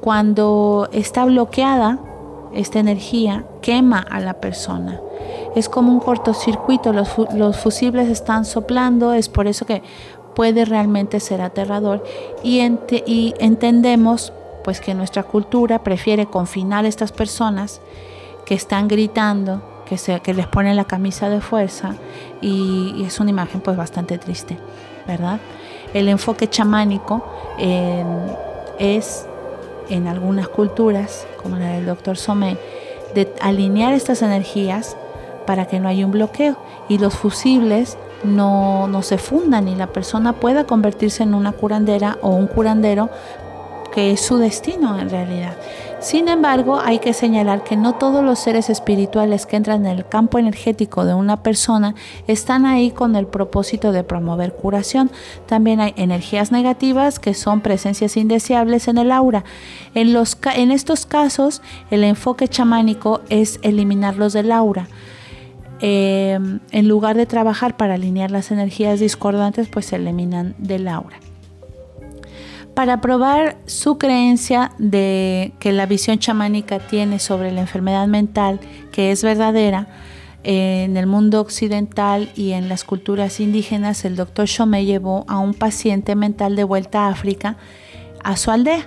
[0.00, 1.98] Cuando está bloqueada,
[2.54, 5.00] esta energía quema a la persona.
[5.54, 9.82] Es como un cortocircuito, los, los fusibles están soplando, es por eso que
[10.34, 12.02] puede realmente ser aterrador
[12.42, 12.60] y,
[13.06, 14.32] y entendemos
[14.64, 17.80] pues que nuestra cultura prefiere confinar a estas personas
[18.44, 21.94] que están gritando, que, se, que les ponen la camisa de fuerza
[22.40, 24.56] y, es una imagen pues bastante triste,
[25.06, 25.38] ¿verdad?
[25.92, 27.24] El enfoque chamánico
[28.78, 29.26] es
[29.88, 32.56] en algunas culturas, como la del doctor Somé,
[33.14, 34.96] de alinear estas energías
[35.46, 36.56] para que no haya un bloqueo
[36.88, 42.18] y los fusibles no, no se fundan y la persona pueda convertirse en una curandera
[42.22, 43.10] o un curandero
[43.92, 45.54] que es su destino en realidad.
[46.02, 50.04] Sin embargo, hay que señalar que no todos los seres espirituales que entran en el
[50.04, 51.94] campo energético de una persona
[52.26, 55.12] están ahí con el propósito de promover curación.
[55.46, 59.44] También hay energías negativas que son presencias indeseables en el aura.
[59.94, 64.88] En, los, en estos casos, el enfoque chamánico es eliminarlos del aura.
[65.78, 71.16] Em, en lugar de trabajar para alinear las energías discordantes, pues se eliminan del aura
[72.74, 78.60] para probar su creencia de que la visión chamánica tiene sobre la enfermedad mental,
[78.92, 79.88] que es verdadera,
[80.44, 85.54] en el mundo occidental y en las culturas indígenas, el doctor Chomé llevó a un
[85.54, 87.56] paciente mental de vuelta a África,
[88.24, 88.86] a su aldea.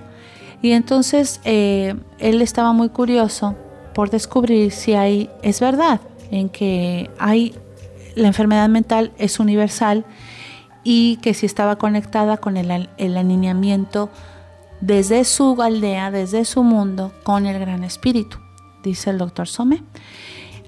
[0.61, 3.55] Y entonces eh, él estaba muy curioso
[3.93, 7.55] por descubrir si hay, es verdad, en que hay,
[8.15, 10.05] la enfermedad mental es universal
[10.86, 14.09] y que si estaba conectada con el, el alineamiento
[14.79, 18.38] desde su aldea, desde su mundo, con el gran espíritu,
[18.83, 19.83] dice el doctor Some.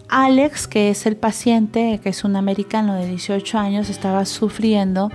[0.10, 5.12] Alex, que es el paciente, que es un americano de 18 años, estaba sufriendo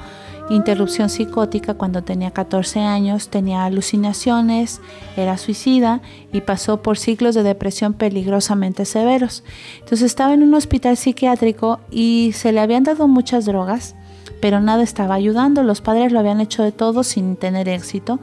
[0.51, 4.81] interrupción psicótica cuando tenía 14 años, tenía alucinaciones,
[5.17, 6.01] era suicida
[6.33, 9.45] y pasó por ciclos de depresión peligrosamente severos.
[9.79, 13.95] Entonces estaba en un hospital psiquiátrico y se le habían dado muchas drogas
[14.43, 15.63] pero nada estaba ayudando.
[15.63, 18.19] Los padres lo habían hecho de todo sin tener éxito,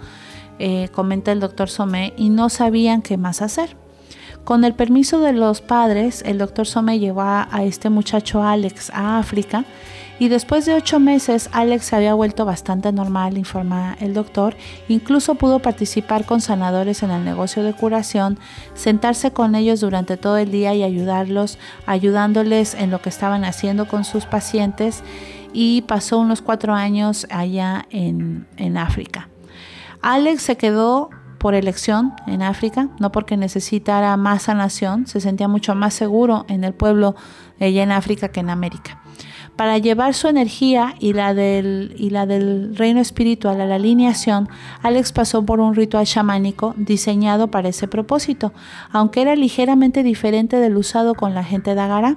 [0.60, 3.78] eh, comenta el doctor Somé, y no sabían qué más hacer.
[4.44, 9.20] Con el permiso de los padres, el doctor Somé llevó a, este muchacho Alex a
[9.20, 9.64] África
[10.18, 14.56] y después de ocho meses Alex se había vuelto bastante normal, informa el doctor.
[14.90, 18.40] Incluso pudo participar con sanadores en el negocio de curación,
[18.74, 23.88] sentarse con ellos durante todo el día y ayudarlos, ayudándoles en lo que estaban haciendo
[23.88, 25.04] con sus pacientes
[25.54, 28.48] y pasó unos cuatro años allá en,
[28.78, 29.30] África.
[30.02, 35.76] Alex se quedó por elección en África, no porque necesitara más sanación, se sentía mucho
[35.76, 37.16] más seguro en el pueblo
[37.60, 39.02] allá en África que en América.
[39.56, 44.48] Para llevar su energía y la, del, y la del reino espiritual a la alineación,
[44.82, 48.54] Alex pasó por un ritual chamánico diseñado para ese propósito,
[48.92, 52.16] aunque era ligeramente diferente del usado con la gente de Agará.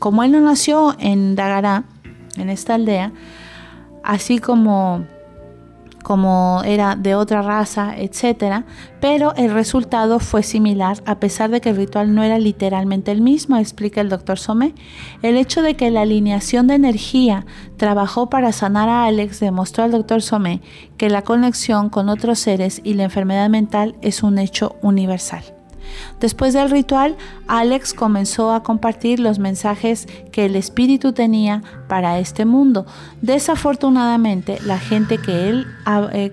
[0.00, 1.84] Como él no nació en Dagará,
[2.36, 3.12] en esta aldea,
[4.02, 5.04] así como
[6.04, 8.64] como era de otra raza, etc.
[9.00, 13.22] Pero el resultado fue similar, a pesar de que el ritual no era literalmente el
[13.22, 14.74] mismo, explica el doctor Somé.
[15.22, 17.46] El hecho de que la alineación de energía
[17.78, 20.60] trabajó para sanar a Alex demostró al doctor Somé
[20.98, 25.53] que la conexión con otros seres y la enfermedad mental es un hecho universal.
[26.20, 27.16] Después del ritual,
[27.48, 32.86] Alex comenzó a compartir los mensajes que el espíritu tenía para este mundo.
[33.22, 35.66] Desafortunadamente, la gente que él
[36.12, 36.32] eh,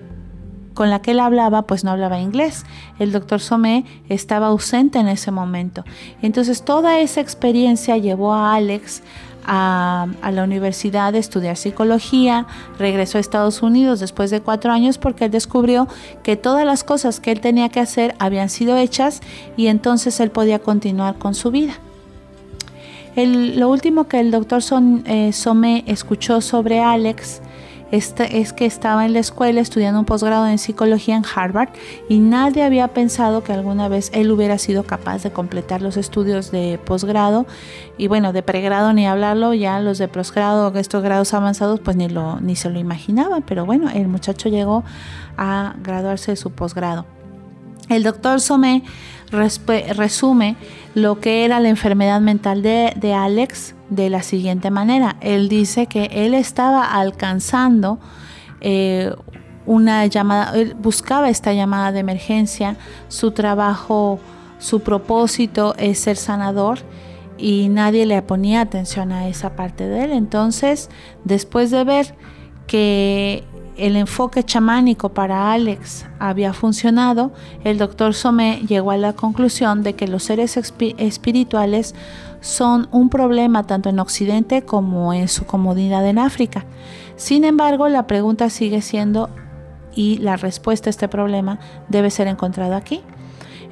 [0.74, 2.64] con la que él hablaba, pues no hablaba inglés.
[2.98, 5.84] El doctor Somé estaba ausente en ese momento.
[6.22, 9.02] Entonces toda esa experiencia llevó a Alex
[9.44, 12.46] a, la universidad de estudiar psicología,
[12.78, 15.88] regresó a Estados Unidos después de cuatro años porque él descubrió
[16.22, 19.20] que todas las cosas que él tenía que hacer habían sido hechas
[19.56, 21.74] y entonces él podía continuar con su vida.
[23.16, 27.42] lo último que el doctor Son, eh, Somé escuchó sobre Alex
[27.92, 31.68] es que estaba en la escuela estudiando un posgrado en psicología en Harvard
[32.08, 36.50] y nadie había pensado que alguna vez él hubiera sido capaz de completar los estudios
[36.50, 37.46] de posgrado.
[37.98, 42.08] Y bueno, de pregrado ni hablarlo, ya los de posgrado, estos grados avanzados, pues ni,
[42.08, 44.84] lo, ni se lo imaginaba, pero bueno, el muchacho llegó
[45.36, 47.04] a graduarse de su posgrado.
[47.88, 48.84] El doctor Somé
[49.30, 50.56] resume
[50.94, 55.16] lo que era la enfermedad mental de, Alex de la siguiente manera.
[55.20, 57.98] Él dice que él estaba alcanzando
[58.60, 59.14] eh,
[59.66, 62.76] una llamada, él buscaba esta llamada de emergencia,
[63.08, 64.18] su trabajo,
[64.58, 66.78] su propósito es ser sanador
[67.36, 70.12] y nadie le ponía atención a esa parte de él.
[70.12, 70.88] Entonces,
[71.24, 72.14] después de ver
[72.66, 73.44] que
[73.76, 77.32] el enfoque chamánico para Alex había funcionado,
[77.64, 81.94] el doctor Somé llegó a la conclusión de que los seres espirituales
[82.42, 86.66] son un problema tanto en Occidente como en su comodidad en África.
[87.16, 89.30] Sin embargo, la pregunta sigue siendo
[89.94, 93.00] y la respuesta a este problema debe ser encontrada aquí.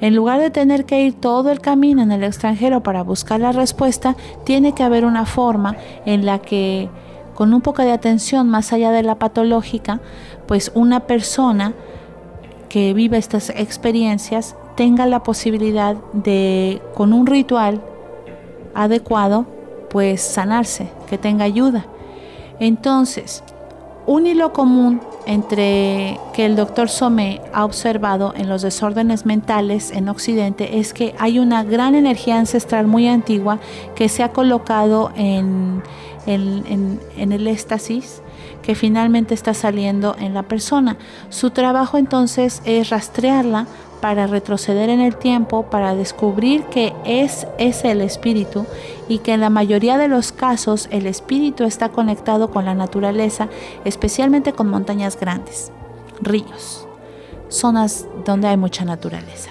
[0.01, 3.53] En lugar de tener que ir todo el camino en el extranjero para buscar la
[3.53, 6.89] respuesta, tiene que haber una forma en la que
[7.35, 10.01] con un poco de atención más allá de la patológica,
[10.47, 11.75] pues una persona
[12.69, 17.83] que vive estas experiencias tenga la posibilidad de, con un ritual
[18.75, 19.47] adecuado,
[19.91, 21.87] pues sanarse, que tenga ayuda.
[22.59, 23.43] Entonces,
[24.07, 30.09] un hilo común entre que el doctor Somé ha observado en los desórdenes mentales en
[30.09, 33.61] Occidente es que hay una gran energía ancestral muy antigua
[33.95, 35.83] que se ha colocado en,
[36.27, 38.23] en, el éxtasis
[38.63, 40.97] que finalmente está saliendo en la persona.
[41.29, 43.67] Su trabajo entonces es rastrearla
[44.01, 48.67] para retroceder en el tiempo, para descubrir que es, es el espíritu
[49.09, 53.49] y que en la mayoría de los casos el espíritu está conectado con la naturaleza,
[53.85, 55.71] especialmente con montañas grandes,
[56.21, 56.87] ríos,
[57.49, 59.51] zonas donde hay mucha naturaleza.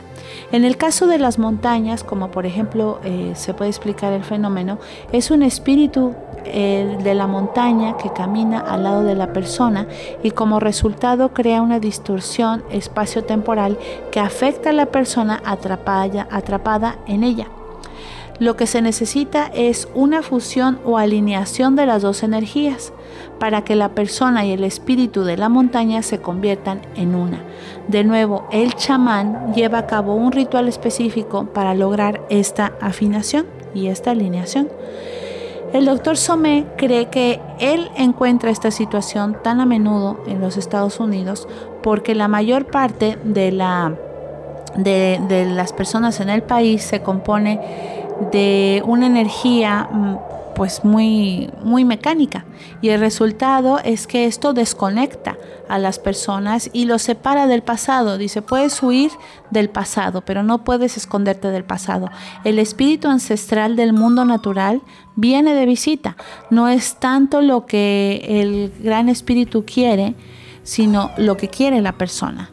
[0.52, 4.80] En el caso de las montañas, como por ejemplo eh, se puede explicar el fenómeno,
[5.12, 9.88] es un espíritu de la montaña que camina al lado de la persona
[10.24, 13.78] y como resultado crea una distorsión espacio-temporal
[14.12, 17.47] que afecta a la persona atrapada, atrapada en ella.
[18.39, 22.93] Lo que se necesita es una fusión o alineación de las dos energías
[23.40, 27.40] para que la persona y el espíritu de la montaña se conviertan en una.
[27.88, 33.88] De nuevo, el chamán lleva a cabo un ritual específico para lograr esta afinación y
[33.88, 34.70] esta alineación.
[35.74, 41.00] El doctor Somé cree que él encuentra esta situación tan a menudo en los Estados
[41.00, 41.48] Unidos
[41.84, 43.96] porque la mayor parte de, la,
[44.76, 47.60] de, de las personas en el país se compone
[48.32, 50.16] de una energía mm,
[50.60, 52.43] pues muy, muy mecánica.
[52.82, 55.38] Y el resultado es que esto desconecta
[55.70, 58.18] a las personas y los separa del pasado.
[58.18, 59.10] Dice, puedes huir
[59.51, 62.10] del pasado, pero no puedes esconderte del pasado.
[62.43, 64.82] El espíritu ancestral del mundo natural
[65.16, 66.18] viene de visita.
[66.49, 70.14] No es tanto lo que el gran espíritu quiere,
[70.64, 72.52] sino lo que quiere la persona.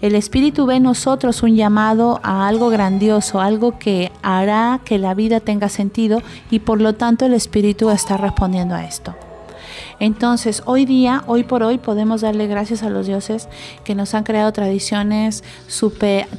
[0.00, 5.14] El Espíritu ve en nosotros un llamado a algo grandioso, algo que hará que la
[5.14, 9.16] vida tenga sentido y por lo tanto el Espíritu está respondiendo a esto.
[10.00, 13.48] Entonces, hoy día, hoy por hoy, podemos darle gracias a los dioses
[13.84, 15.42] que nos han creado tradiciones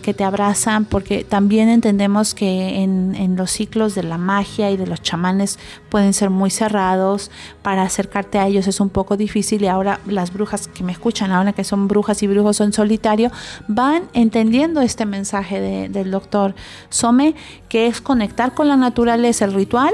[0.02, 4.88] que te abrazan, porque también entendemos que en, los ciclos de la magia y de
[4.88, 5.60] los chamanes
[5.90, 7.32] pueden ser muy cerrados,
[7.62, 11.32] para acercarte a ellos es un poco difícil y ahora las brujas que me escuchan,
[11.32, 13.32] ahora que son brujas y brujos en solitario,
[13.68, 16.56] van entendiendo este mensaje del doctor
[16.90, 17.36] Some,
[17.68, 19.94] que es conectar con la naturaleza, el ritual,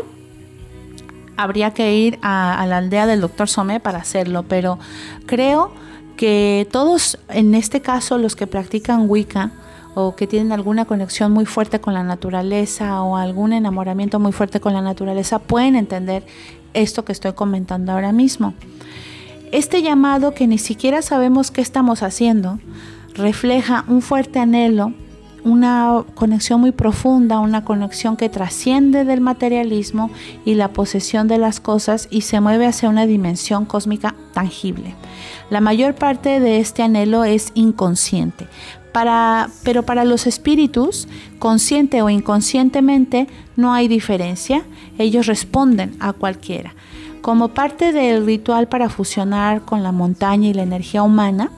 [1.38, 4.80] habría que ir a, la aldea del doctor Somé para hacerlo, pero
[5.26, 5.72] creo
[6.18, 9.52] que todos, en este caso los que practican Wicca,
[9.98, 14.60] o que tienen alguna conexión muy fuerte con la naturaleza o algún enamoramiento muy fuerte
[14.60, 16.26] con la naturaleza, pueden entender
[16.74, 18.53] esto que estoy comentando ahora mismo.
[19.53, 22.60] Este llamado que ni siquiera sabemos qué estamos haciendo,
[23.14, 24.94] refleja un fuerte anhelo
[25.45, 30.09] una conexión muy profunda, una conexión que trasciende del materialismo
[30.43, 34.95] y la posesión de las cosas y se mueve hacia una dimensión cósmica tangible.
[35.51, 38.47] La mayor parte de este anhelo es inconsciente,
[39.63, 41.07] pero para los espíritus,
[41.38, 44.63] consciente o inconscientemente, no hay diferencia,
[44.97, 46.73] ellos responden a cualquiera.
[47.22, 51.51] Como parte del ritual para fusionar con la montaña y la energía humana,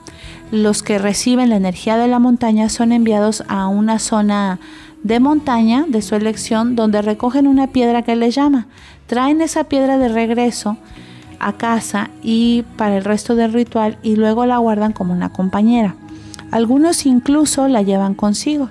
[0.50, 4.58] los que reciben la energía de la montaña son enviados a una zona
[5.02, 8.66] de montaña de su elección donde recogen una piedra que les llama.
[9.06, 10.76] Traen esa piedra de regreso
[11.38, 15.94] a casa y para el resto del ritual y luego la guardan como una compañera.
[16.50, 18.70] Algunos incluso la llevan consigo.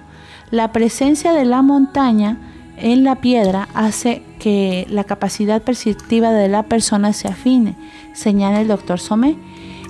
[0.52, 2.38] La presencia de la montaña
[2.78, 7.76] en la piedra hace que la capacidad perceptiva de la persona se afine,
[8.14, 9.36] señala el doctor Somé.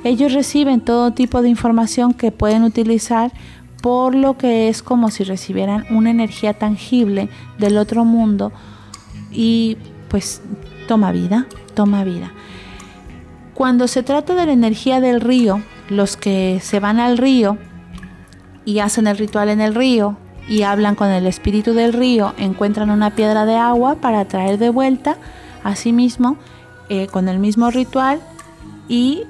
[0.07, 3.33] Ellos reciben todo tipo de información que pueden utilizar
[3.81, 7.27] por lo que es como si recibieran una energía tangible
[7.57, 8.53] del otro mundo
[9.33, 9.75] y
[10.07, 10.41] pues
[10.87, 12.31] toma vida, toma vida.
[13.53, 17.57] Cuando se trata de la energía del río, los que se van al río
[18.63, 20.15] y hacen el ritual en el río
[20.47, 24.69] y hablan con el espíritu del río, encuentran una piedra de agua para traer de
[24.69, 25.17] vuelta
[25.65, 25.93] a sí
[26.87, 28.21] eh, con el mismo ritual
[28.87, 29.23] y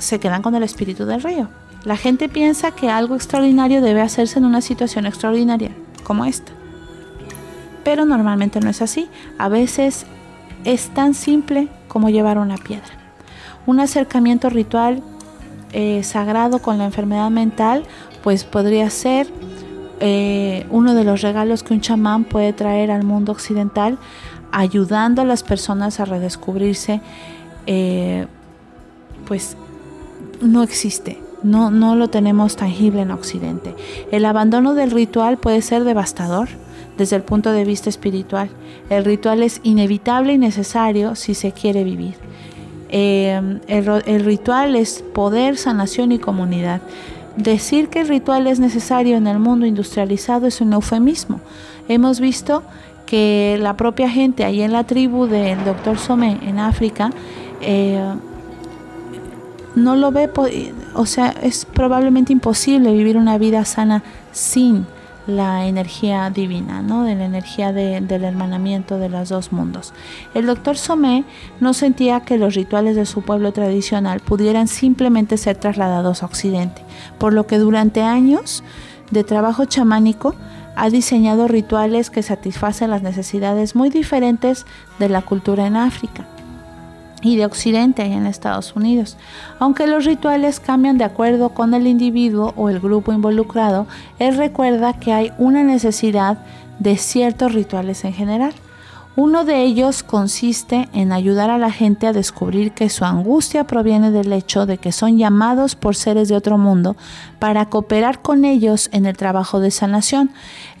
[0.00, 1.48] se quedan con el espíritu del río.
[1.84, 5.70] La gente piensa que algo extraordinario debe hacerse en una situación extraordinaria
[6.02, 6.52] como esta.
[7.84, 9.08] Pero normalmente no es así.
[9.38, 10.04] A veces
[10.64, 12.90] es tan simple como llevar una piedra.
[13.66, 15.02] Un acercamiento ritual
[15.72, 17.84] eh, sagrado con la enfermedad mental
[18.22, 19.28] pues podría ser
[20.00, 23.98] eh, uno de los regalos que un chamán puede traer al mundo occidental,
[24.50, 27.00] ayudando a las personas a redescubrirse,
[27.66, 28.26] eh,
[29.26, 29.56] pues
[30.40, 31.18] no existe.
[31.42, 33.74] No, no lo tenemos tangible en Occidente.
[34.10, 36.48] El abandono del ritual puede ser devastador
[36.98, 38.50] desde el punto de vista espiritual.
[38.90, 42.14] El ritual es inevitable y necesario si se quiere vivir.
[42.90, 46.82] Eh, el ritual es poder, sanación y comunidad.
[47.36, 51.40] Decir que el ritual es necesario en el mundo industrializado es un eufemismo.
[51.88, 52.62] Hemos visto
[53.06, 57.10] que la propia gente ahí en la tribu del doctor Somé en África
[57.60, 58.00] eh,
[59.74, 60.30] no lo ve,
[60.94, 64.02] o sea, es probablemente imposible vivir una vida sana
[64.32, 64.86] sin
[65.26, 67.04] la energía divina, ¿no?
[67.04, 69.92] de la energía del hermanamiento de los dos mundos.
[70.34, 71.24] El doctor Somé
[71.60, 76.82] no sentía que los rituales de su pueblo tradicional pudieran simplemente ser trasladados a Occidente,
[77.18, 78.64] por lo que durante años
[79.10, 80.34] de trabajo chamánico
[80.76, 84.66] ha diseñado rituales que satisfacen las necesidades muy diferentes
[84.98, 86.26] de la cultura en África
[87.22, 89.16] y de Occidente en Estados Unidos.
[89.58, 93.86] Aunque los rituales cambian de acuerdo con el individuo o el grupo involucrado,
[94.18, 96.38] él recuerda que hay una necesidad
[96.78, 98.52] de ciertos rituales en general.
[99.16, 104.12] Uno de ellos consiste en ayudar a la gente a descubrir que su angustia proviene
[104.12, 106.96] del hecho de que son llamados por seres de otro mundo
[107.38, 110.30] para cooperar con ellos en el trabajo de sanación.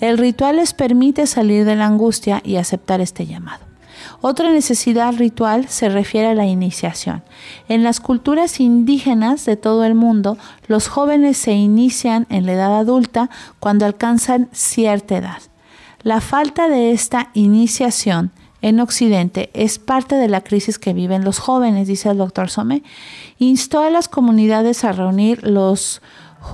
[0.00, 3.69] El ritual les permite salir de la angustia y aceptar este llamado.
[4.22, 7.22] Otra necesidad ritual se refiere a la iniciación.
[7.68, 10.36] En las culturas indígenas de todo el mundo,
[10.66, 13.30] los jóvenes se inician en la edad adulta
[13.60, 15.42] cuando alcanzan cierta edad.
[16.02, 18.30] La falta de esta iniciación
[18.62, 22.82] en Occidente es parte de la crisis que viven los jóvenes, dice el doctor Somé.
[23.38, 26.02] Instó a las comunidades a reunir los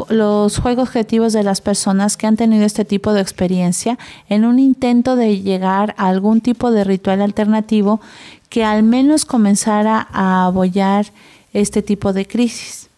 [0.08, 3.98] los juegos objetivos de las personas que han tenido este tipo de experiencia
[4.28, 8.00] en un intento de llegar a algún tipo de ritual alternativo
[8.48, 11.06] que al menos comenzara a abollar
[11.52, 12.88] este tipo de crisis.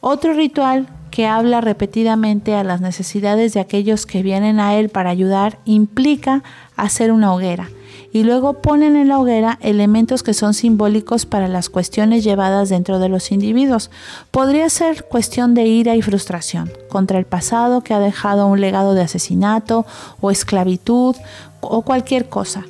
[0.00, 5.10] Otro ritual que habla repetidamente a las necesidades de aquellos que vienen a él para
[5.10, 6.42] ayudar implica
[6.76, 7.70] hacer una hoguera
[8.12, 12.98] y luego ponen en la hoguera elementos que son simbólicos para las cuestiones llevadas dentro
[12.98, 13.90] de los individuos.
[14.30, 18.94] Podría ser cuestión de ira y frustración contra el pasado que ha dejado un legado
[18.94, 19.84] de asesinato
[20.20, 21.16] o esclavitud
[21.60, 22.64] o cualquier cosa.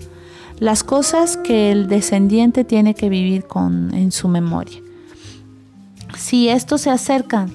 [0.59, 4.81] Las cosas que el descendiente tiene que vivir con, en su memoria.
[6.17, 7.53] Si estos se acercan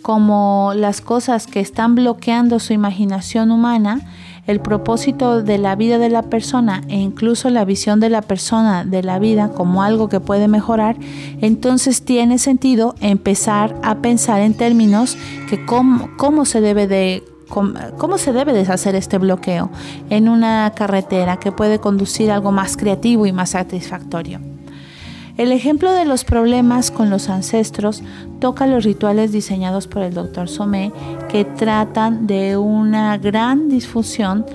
[0.00, 4.00] como las cosas que están bloqueando su imaginación humana,
[4.46, 8.84] el propósito de la vida de la persona e incluso la visión de la persona
[8.84, 10.96] de la vida como algo que puede mejorar,
[11.40, 15.16] entonces tiene sentido empezar a pensar en términos
[15.48, 19.70] que cómo, se debe de cómo se debe deshacer este bloqueo
[20.10, 24.55] en una carretera que puede conducir a algo más creativo y más satisfactorio.
[25.36, 28.02] El ejemplo de los problemas con los ancestros
[28.40, 30.48] toca los rituales diseñados por el Dr.
[30.48, 30.92] Somé
[31.28, 34.46] que tratan de una gran disfusión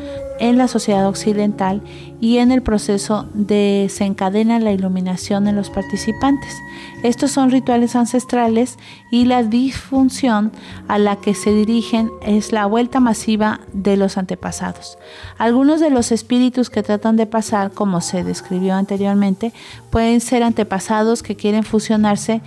[0.42, 1.84] en la sociedad occidental
[2.20, 6.58] y en el proceso desencadena la iluminación en los participantes.
[7.04, 8.80] Estos son rituales ancestrales
[9.12, 10.52] y la disfunción
[10.88, 14.98] a la que se dirigen es la vuelta masiva de los antepasados.
[15.38, 19.54] Algunos de los espíritus que tratan de pasar, como se describió anteriormente,
[19.92, 22.42] pueden ser antepasados que quieren fusionarse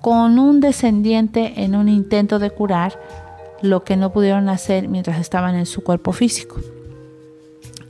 [0.00, 2.98] con un descendiente en un intento de curar
[3.62, 6.56] lo que no pudieron hacer mientras estaban en su cuerpo físico.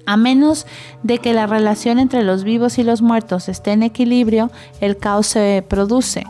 [0.07, 0.66] A menos
[1.03, 4.51] de que la relación entre los vivos y los muertos esté en equilibrio,
[4.81, 6.24] el caos se produce.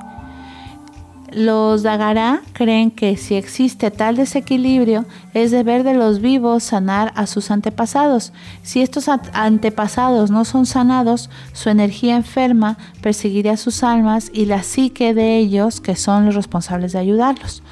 [1.32, 5.05] Los Dagará creen que si existe tal desequilibrio,
[5.35, 8.32] es deber de los vivos sanar a sus antepasados.
[8.62, 15.12] Si estos antepasados no son sanados, su energía enferma perseguirá sus almas y la psique
[15.12, 17.62] de ellos, que son los responsables de ayudarlos.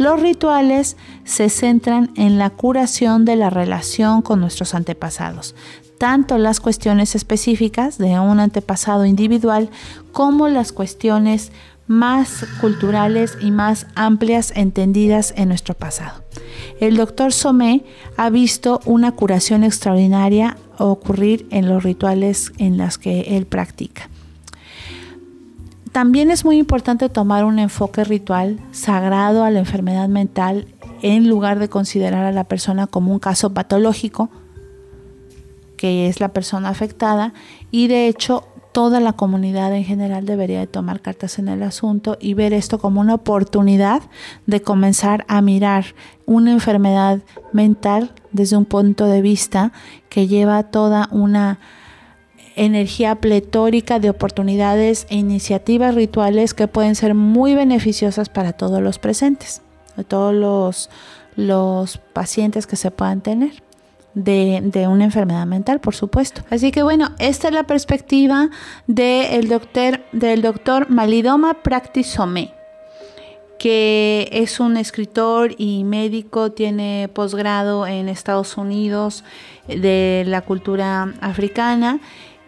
[0.00, 5.54] Los rituales se centran en la curación de la relación con nuestros antepasados,
[5.98, 9.68] tanto las cuestiones específicas de un antepasado individual
[10.12, 11.52] como las cuestiones
[11.86, 16.24] más culturales y más amplias entendidas en nuestro pasado.
[16.80, 17.84] El doctor Somé
[18.16, 24.08] ha visto una curación extraordinaria ocurrir en los rituales en los que él practica.
[25.92, 30.66] También es muy importante tomar un enfoque ritual sagrado a la enfermedad mental
[31.02, 34.30] en lugar de considerar a la persona como un caso patológico,
[35.76, 37.32] que es la persona afectada,
[37.70, 42.16] y de hecho toda la comunidad en general debería de tomar cartas en el asunto
[42.20, 44.02] y ver esto como una oportunidad
[44.46, 45.86] de comenzar a mirar
[46.24, 47.20] una enfermedad
[47.52, 49.72] mental desde un punto de vista
[50.08, 51.58] que lleva toda una
[52.56, 58.98] energía pletórica de oportunidades e iniciativas rituales que pueden ser muy beneficiosas para todos los
[58.98, 59.62] presentes,
[60.08, 60.34] todos
[61.36, 63.62] los, pacientes que se puedan tener.
[64.12, 66.42] De, una enfermedad mental, por supuesto.
[66.50, 68.50] Así que bueno, esta es la perspectiva
[68.88, 72.52] del doctor, del doctor Malidoma Practisome,
[73.60, 79.22] que es un escritor y médico, tiene posgrado en Estados Unidos
[79.68, 82.00] de la cultura africana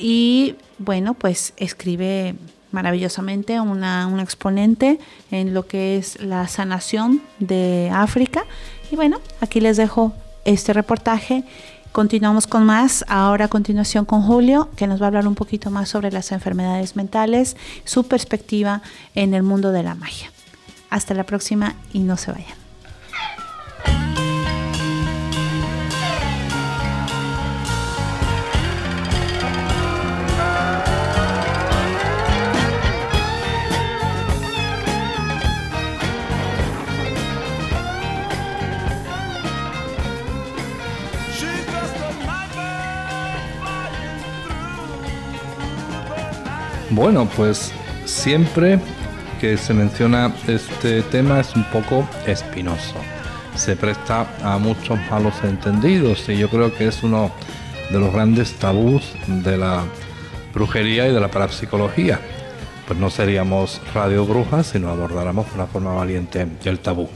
[0.02, 2.34] y bueno, pues escribe
[2.72, 4.98] maravillosamente una, un exponente
[5.30, 8.44] en lo que es la sanación de África.
[8.90, 10.12] Y bueno, aquí les dejo
[10.44, 11.44] este reportaje.
[11.92, 15.70] Continuamos con más, ahora a continuación con Julio, que nos va a hablar un poquito
[15.70, 18.82] más sobre las enfermedades mentales, su perspectiva
[19.14, 20.32] en el mundo de la magia.
[20.90, 22.61] Hasta la próxima y no se vayan.
[46.94, 47.72] Bueno, pues
[48.04, 48.78] siempre
[49.40, 52.96] que se menciona este tema es un poco espinoso.
[53.56, 57.32] Se presta a muchos malos entendidos y yo creo que es uno
[57.90, 59.84] de los grandes tabús de la
[60.52, 62.20] brujería y de la parapsicología.
[62.86, 67.08] Pues no seríamos radio brujas si no abordáramos de una forma valiente el tabú.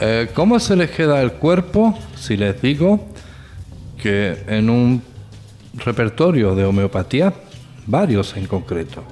[0.00, 3.06] Eh, ¿Cómo se les queda el cuerpo si les digo
[4.02, 5.00] que en un
[5.76, 7.32] repertorio de homeopatía
[7.88, 9.02] varios en concreto.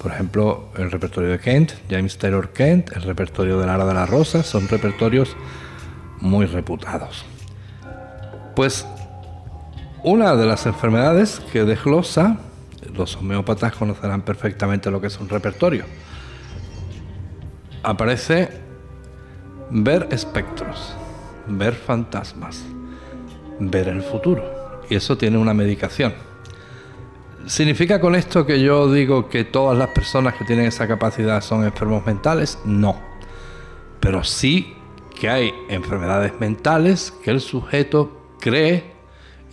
[0.00, 4.08] Por ejemplo, el repertorio de Kent, James Taylor Kent, el repertorio de Lara de las
[4.08, 5.36] Rosas, son repertorios
[6.20, 7.24] muy reputados.
[8.54, 8.86] Pues
[10.04, 12.38] una de las enfermedades que desglosa,
[12.94, 15.84] los homeópatas conocerán perfectamente lo que es un repertorio,
[17.82, 18.48] aparece
[19.70, 20.94] ver espectros,
[21.46, 22.62] ver fantasmas,
[23.58, 24.80] ver el futuro.
[24.88, 26.29] Y eso tiene una medicación
[27.46, 31.64] ¿Significa con esto que yo digo que todas las personas que tienen esa capacidad son
[31.64, 32.58] enfermos mentales?
[32.64, 33.00] No.
[33.98, 34.74] Pero sí
[35.18, 38.92] que hay enfermedades mentales que el sujeto cree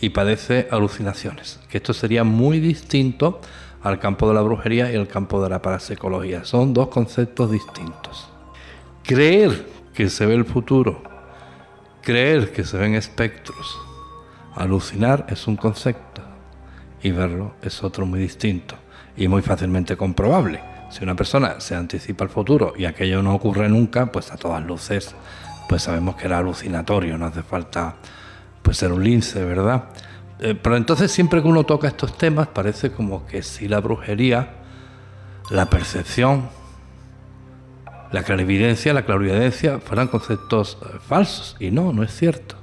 [0.01, 1.59] y padece alucinaciones.
[1.69, 3.39] Que esto sería muy distinto
[3.81, 6.43] al campo de la brujería y al campo de la parapsicología.
[6.43, 8.29] Son dos conceptos distintos.
[9.03, 11.01] Creer que se ve el futuro,
[12.01, 13.79] creer que se ven espectros,
[14.55, 16.26] alucinar es un concepto
[17.01, 18.75] y verlo es otro muy distinto
[19.15, 20.61] y muy fácilmente comprobable.
[20.89, 24.65] Si una persona se anticipa al futuro y aquello no ocurre nunca, pues a todas
[24.65, 25.15] luces,
[25.67, 27.95] pues sabemos que era alucinatorio, no hace falta
[28.61, 29.85] pues ser un lince, ¿verdad?
[30.39, 34.53] Eh, pero entonces siempre que uno toca estos temas parece como que si la brujería,
[35.49, 36.49] la percepción,
[38.11, 42.55] la clarividencia, la clarividencia fueran conceptos eh, falsos y no, no es cierto.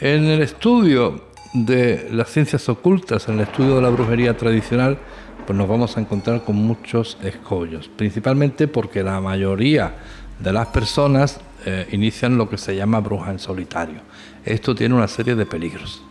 [0.00, 4.98] En el estudio de las ciencias ocultas, en el estudio de la brujería tradicional,
[5.46, 9.94] pues nos vamos a encontrar con muchos escollos, principalmente porque la mayoría
[10.38, 14.00] de las personas eh, inician lo que se llama bruja en solitario.
[14.44, 16.02] Esto tiene una serie de peligros.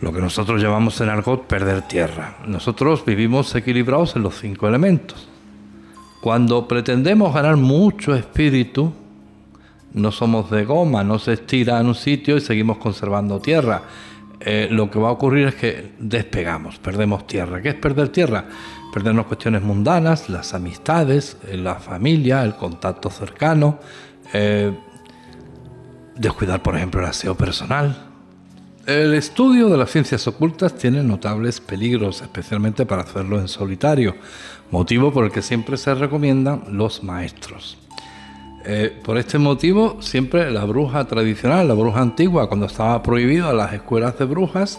[0.00, 2.38] Lo que nosotros llamamos en argot perder tierra.
[2.46, 5.28] Nosotros vivimos equilibrados en los cinco elementos.
[6.22, 8.92] Cuando pretendemos ganar mucho espíritu,
[9.94, 13.82] no somos de goma, no se estira en un sitio y seguimos conservando tierra.
[14.40, 17.60] eh, lo que va a ocurrir es que despegamos, perdemos tierra.
[17.60, 18.46] ¿Qué es perder tierra?
[18.92, 23.78] Perdernos cuestiones mundanas, las amistades, eh, la familia, el contacto cercano,
[24.32, 24.72] eh,
[26.16, 28.06] descuidar, por ejemplo, el aseo personal.
[28.86, 34.16] El estudio de las ciencias ocultas tiene notables peligros, especialmente para hacerlo en solitario,
[34.70, 37.76] motivo por el que siempre se recomiendan los maestros.
[38.64, 43.72] Eh, por este motivo, siempre la bruja tradicional, la bruja antigua, cuando estaba prohibida las
[43.72, 44.78] escuelas de brujas,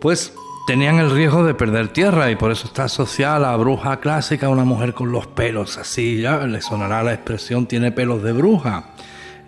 [0.00, 0.32] pues
[0.66, 4.48] tenían el riesgo de perder tierra y por eso está asociada a la bruja clásica,
[4.48, 8.90] una mujer con los pelos así, ya le sonará la expresión tiene pelos de bruja,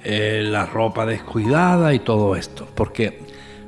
[0.03, 3.20] eh, la ropa descuidada y todo esto, porque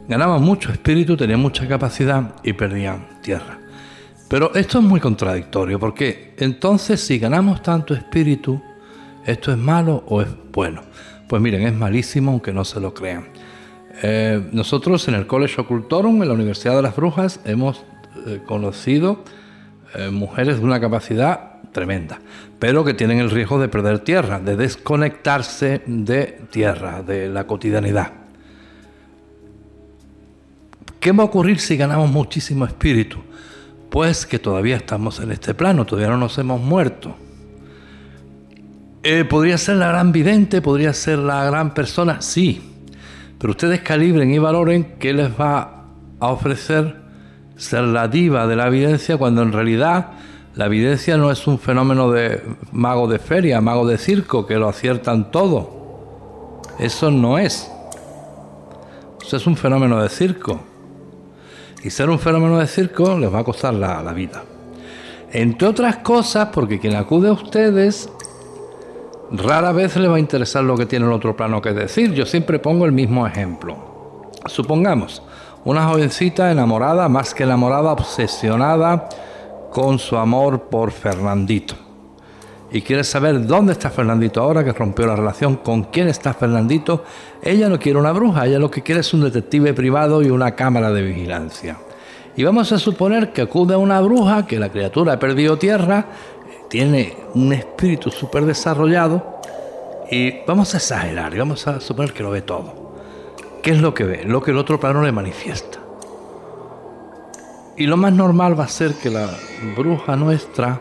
[0.09, 3.59] ganaban mucho espíritu, tenían mucha capacidad y perdían tierra.
[4.29, 8.61] Pero esto es muy contradictorio, porque entonces si ganamos tanto espíritu,
[9.31, 10.83] ¿Esto es malo o es bueno?
[11.29, 13.29] Pues miren, es malísimo aunque no se lo crean.
[14.03, 17.85] Eh, nosotros en el College Ocultorum, en la Universidad de las Brujas, hemos
[18.27, 19.23] eh, conocido
[19.95, 22.19] eh, mujeres de una capacidad tremenda,
[22.59, 28.13] pero que tienen el riesgo de perder tierra, de desconectarse de tierra, de la cotidianidad.
[30.99, 33.19] ¿Qué va a ocurrir si ganamos muchísimo espíritu?
[33.91, 37.15] Pues que todavía estamos en este plano, todavía no nos hemos muerto.
[39.03, 40.61] Eh, ¿Podría ser la gran vidente?
[40.61, 42.21] ¿Podría ser la gran persona?
[42.21, 42.61] Sí.
[43.39, 45.87] Pero ustedes calibren y valoren qué les va
[46.21, 46.97] a ofrecer
[47.57, 50.09] ser la diva de la evidencia cuando en realidad
[50.55, 54.69] la evidencia no es un fenómeno de mago de feria, mago de circo, que lo
[54.69, 56.61] aciertan todo.
[56.79, 57.71] Eso no es.
[59.23, 60.61] Eso es un fenómeno de circo.
[61.83, 64.43] Y ser un fenómeno de circo les va a costar la, la vida.
[65.33, 68.11] Entre otras cosas, porque quien acude a ustedes
[69.33, 72.13] Rara vez le va a interesar lo que tiene el otro plano que decir.
[72.13, 73.77] Yo siempre pongo el mismo ejemplo.
[74.47, 75.23] Supongamos
[75.65, 79.09] una jovencita enamorada, más que enamorada, obsesionada
[79.71, 81.77] con su amor por Fernandito.
[82.73, 87.05] Y quiere saber dónde está Fernandito ahora que rompió la relación, con quién está Fernandito.
[87.43, 90.57] Ella no quiere una bruja, ella lo que quiere es un detective privado y una
[90.57, 91.77] cámara de vigilancia.
[92.37, 96.07] Y vamos a suponer que acude a una bruja, que la criatura ha perdido tierra
[96.71, 99.41] tiene un espíritu súper desarrollado
[100.11, 102.93] y vamos a exagerar vamos a suponer que lo ve todo.
[103.63, 104.25] ¿Qué es lo que ve?
[104.25, 105.79] Lo que el otro plano le manifiesta.
[107.77, 109.29] Y lo más normal va a ser que la
[109.77, 110.81] bruja nuestra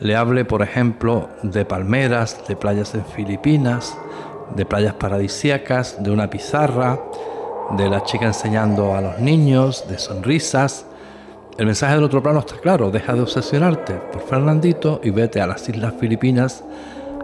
[0.00, 3.98] le hable, por ejemplo, de palmeras, de playas en Filipinas,
[4.54, 6.98] de playas paradisíacas, de una pizarra,
[7.76, 10.86] de la chica enseñando a los niños, de sonrisas,
[11.58, 15.46] el mensaje del otro plano está claro, deja de obsesionarte por Fernandito y vete a
[15.46, 16.64] las Islas Filipinas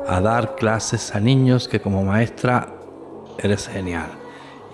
[0.07, 2.69] a dar clases a niños que como maestra
[3.39, 4.09] eres genial.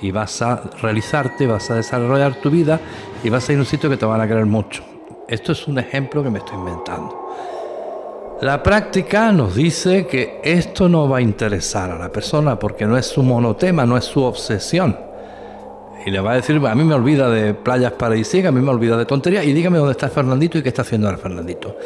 [0.01, 2.81] Y vas a realizarte, vas a desarrollar tu vida
[3.23, 4.83] y vas a ir a un sitio que te van a querer mucho.
[5.29, 7.31] Esto es un ejemplo que me estoy inventando.
[8.41, 12.99] La práctica nos dice que esto no va a interesar a la persona porque no
[12.99, 15.12] es su monotema, no es su obsesión
[16.05, 18.71] y le va a decir, a mí me olvida de playas paradisíacas, a mí me
[18.71, 21.77] olvida de tonterías, y dígame dónde está Fernandito y qué está haciendo el Fernandito.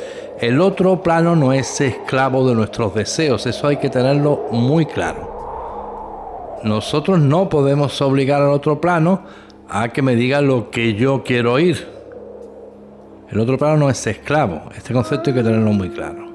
[0.40, 6.58] El otro plano no es esclavo de nuestros deseos, eso hay que tenerlo muy claro.
[6.62, 9.22] Nosotros no podemos obligar al otro plano
[9.68, 11.86] a que me diga lo que yo quiero oír.
[13.30, 16.26] El otro plano no es esclavo, este concepto hay que tenerlo muy claro.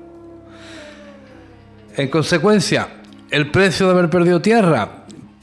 [1.95, 2.87] En consecuencia,
[3.29, 5.00] el precio de haber perdido tierra,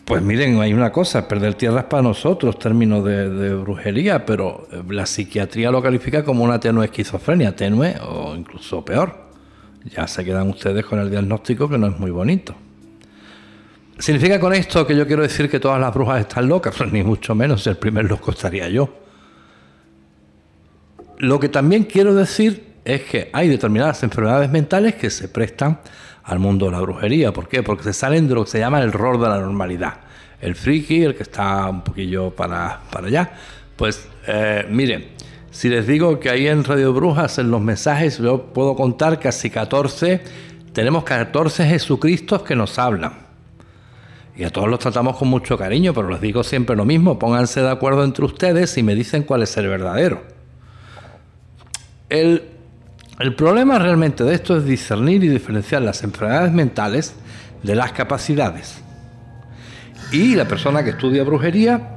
[0.08, 5.04] pues miren, hay una cosa, perder tierras para nosotros, términos de, brujería, pero eh, la
[5.04, 9.28] psiquiatría lo califica como una tenue esquizofrenia, tenue o incluso peor.
[9.94, 12.54] Ya se quedan ustedes con el diagnóstico que no es muy bonito.
[13.98, 16.74] ¿Significa con esto que yo quiero decir que todas las brujas están locas?
[16.74, 18.88] Pues ni mucho menos, el primer loco estaría yo.
[21.18, 25.80] Lo que también quiero decir es que hay determinadas enfermedades mentales que se prestan
[26.28, 27.32] al mundo de la brujería.
[27.32, 27.62] ¿Por qué?
[27.62, 29.94] Porque se salen de lo que se llama el rol de la normalidad.
[30.40, 33.32] El friki, el que está un poquillo para, para allá.
[33.76, 35.08] Pues eh, miren,
[35.50, 39.48] si les digo que ahí en Radio Brujas, en los mensajes, yo puedo contar casi
[39.48, 40.20] 14,
[40.74, 43.26] tenemos 14 Jesucristos que nos hablan.
[44.36, 47.62] Y a todos los tratamos con mucho cariño, pero les digo siempre lo mismo, pónganse
[47.62, 50.22] de acuerdo entre ustedes y me dicen cuál es el verdadero.
[52.10, 52.57] El
[53.18, 57.14] el problema realmente de esto es discernir y diferenciar las enfermedades mentales
[57.62, 58.80] de las capacidades.
[60.12, 61.96] Y la persona que estudia brujería,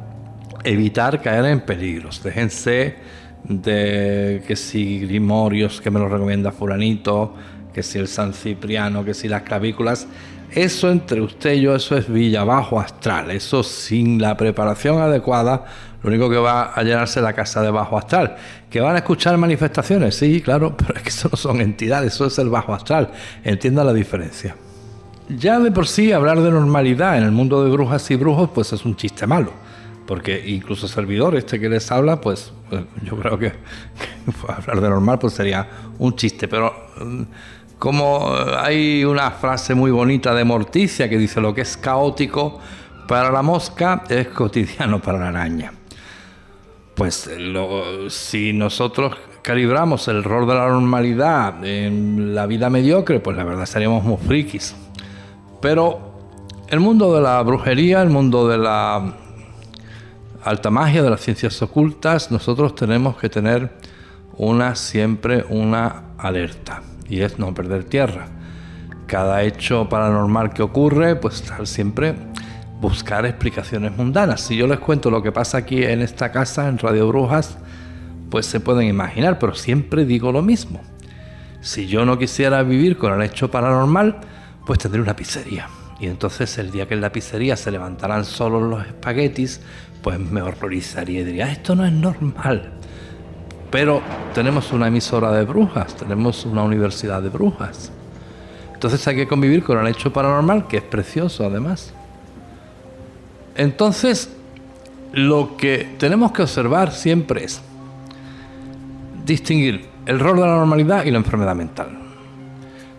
[0.63, 2.21] evitar caer en peligros.
[2.23, 2.95] Déjense
[3.43, 7.35] de que si grimorios que me lo recomienda fulanito,
[7.73, 10.07] que si el San Cipriano, que si las clavículas.
[10.51, 13.31] Eso entre usted y yo, eso es Villa Bajo Astral.
[13.31, 15.65] Eso sin la preparación adecuada,
[16.03, 18.35] lo único que va a llenarse la casa de Bajo Astral.
[18.71, 20.15] ¿Que van a escuchar manifestaciones?
[20.15, 23.11] Sí, claro, pero es que eso no son entidades, eso es el Bajo Astral.
[23.43, 24.55] Entienda la diferencia.
[25.29, 28.73] Ya de por sí hablar de normalidad en el mundo de brujas y brujos, pues
[28.73, 29.51] es un chiste malo
[30.11, 33.53] porque incluso servidor este que les habla, pues, pues yo creo que,
[34.45, 35.65] hablar de normal pues sería
[35.99, 37.21] un chiste, pero mm,
[37.79, 38.29] como
[38.59, 42.59] hay una frase muy bonita de Morticia que dice lo que es caótico
[43.07, 45.71] para la mosca es cotidiano para la araña.
[47.01, 47.27] Pues
[48.09, 53.65] si nosotros calibramos el rol de la normalidad en la vida mediocre, pues la verdad
[53.65, 54.75] seríamos muy frikis.
[55.63, 55.99] Pero
[56.67, 59.15] el mundo de la brujería, el mundo de la
[60.43, 63.71] alta magia, de las ciencias ocultas, nosotros tenemos que tener
[64.37, 68.27] una siempre una alerta y es no perder tierra.
[69.07, 72.13] Cada hecho paranormal que ocurre, pues siempre
[72.81, 74.41] buscar explicaciones mundanas.
[74.41, 77.57] Si yo les cuento lo que pasa aquí en esta casa, en Radio Brujas,
[78.31, 80.81] pues se pueden imaginar, pero siempre digo lo mismo.
[81.61, 84.21] Si yo no quisiera vivir con el hecho paranormal,
[84.65, 85.67] pues tendré una pizzería.
[85.99, 89.61] Y entonces el día que en la pizzería se levantaran solo los espaguetis,
[90.01, 92.71] pues me horrorizaría y diría, esto no es normal.
[93.69, 94.01] Pero
[94.33, 97.91] tenemos una emisora de brujas, tenemos una universidad de brujas.
[98.73, 101.93] Entonces hay que convivir con el hecho paranormal, que es precioso además.
[103.55, 104.29] Entonces,
[105.13, 107.61] lo que tenemos que observar siempre es
[109.25, 111.97] distinguir el rol de la normalidad y la enfermedad mental.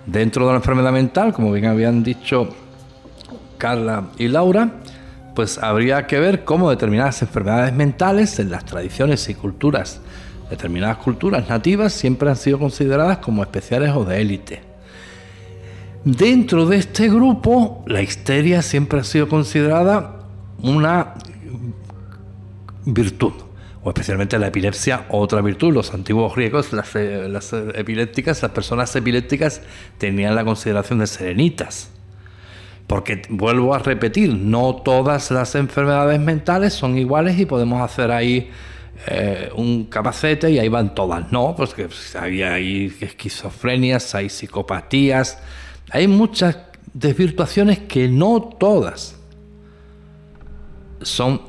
[0.06, 2.48] Dentro de la enfermedad mental, como bien habían dicho
[3.58, 4.70] Carla y Laura,
[5.34, 10.00] pues habría que ver cómo determinadas enfermedades mentales en las tradiciones y culturas,
[10.50, 14.60] determinadas culturas nativas, siempre han sido consideradas como especiales o de élite.
[16.04, 20.21] Dentro de este grupo, la histeria siempre ha sido considerada
[20.62, 21.14] una
[22.86, 23.32] virtud,
[23.82, 25.72] o especialmente la epilepsia, otra virtud.
[25.72, 29.60] Los antiguos griegos, las, eh, las epilépticas, las personas epilépticas
[29.98, 31.90] tenían la consideración de serenitas
[32.92, 38.50] porque vuelvo a repetir, no todas las enfermedades mentales son iguales y podemos hacer ahí
[39.06, 41.32] eh, un capacete y ahí van todas.
[41.32, 45.38] No, pues que hay, esquizofrenias, hay psicopatías,
[45.90, 46.58] hay muchas
[46.92, 49.16] desvirtuaciones que no todas
[51.04, 51.40] son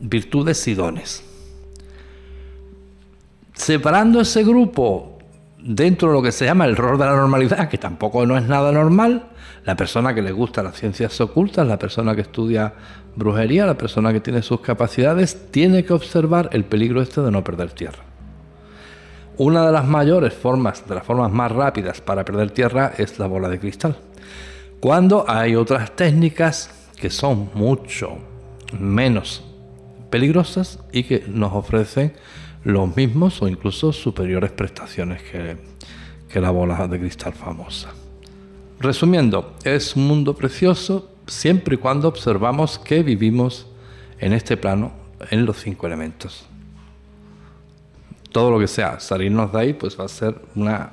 [0.00, 0.76] virtudes y.
[3.54, 5.18] Separando ese grupo
[5.58, 8.44] dentro de lo que se llama el rol de la normalidad, que tampoco no es
[8.44, 9.26] nada normal,
[9.64, 12.72] la persona que le gusta las ciencias ocultas, la persona que estudia
[13.16, 17.44] brujería, la persona que tiene sus capacidades, tiene que observar el peligro este de no
[17.44, 18.04] perder tierra.
[19.36, 23.26] Una de las mayores formas, de las formas más rápidas para perder tierra es la
[23.26, 23.96] bola de cristal.
[24.80, 28.18] Cuando hay otras técnicas que son mucho
[28.72, 29.42] menos
[30.10, 32.12] peligrosas y que nos ofrecen
[32.64, 35.56] los mismos o incluso superiores prestaciones que,
[36.28, 37.90] que la bola de cristal famosa.
[38.78, 43.66] Resumiendo, es un mundo precioso siempre y cuando observamos que vivimos
[44.18, 44.92] en este plano
[45.30, 46.46] en los cinco elementos.
[48.32, 50.92] Todo lo que sea salirnos de ahí, pues va a ser una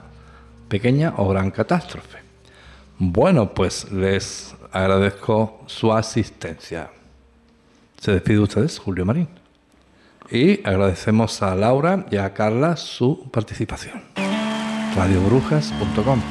[0.67, 2.19] pequeña o gran catástrofe.
[2.97, 6.89] Bueno, pues les agradezco su asistencia.
[8.07, 9.27] Se despide ustedes, Julio Marín.
[10.31, 14.01] Y agradecemos a Laura y a Carla su participación.
[14.95, 16.21] radiobrujas.com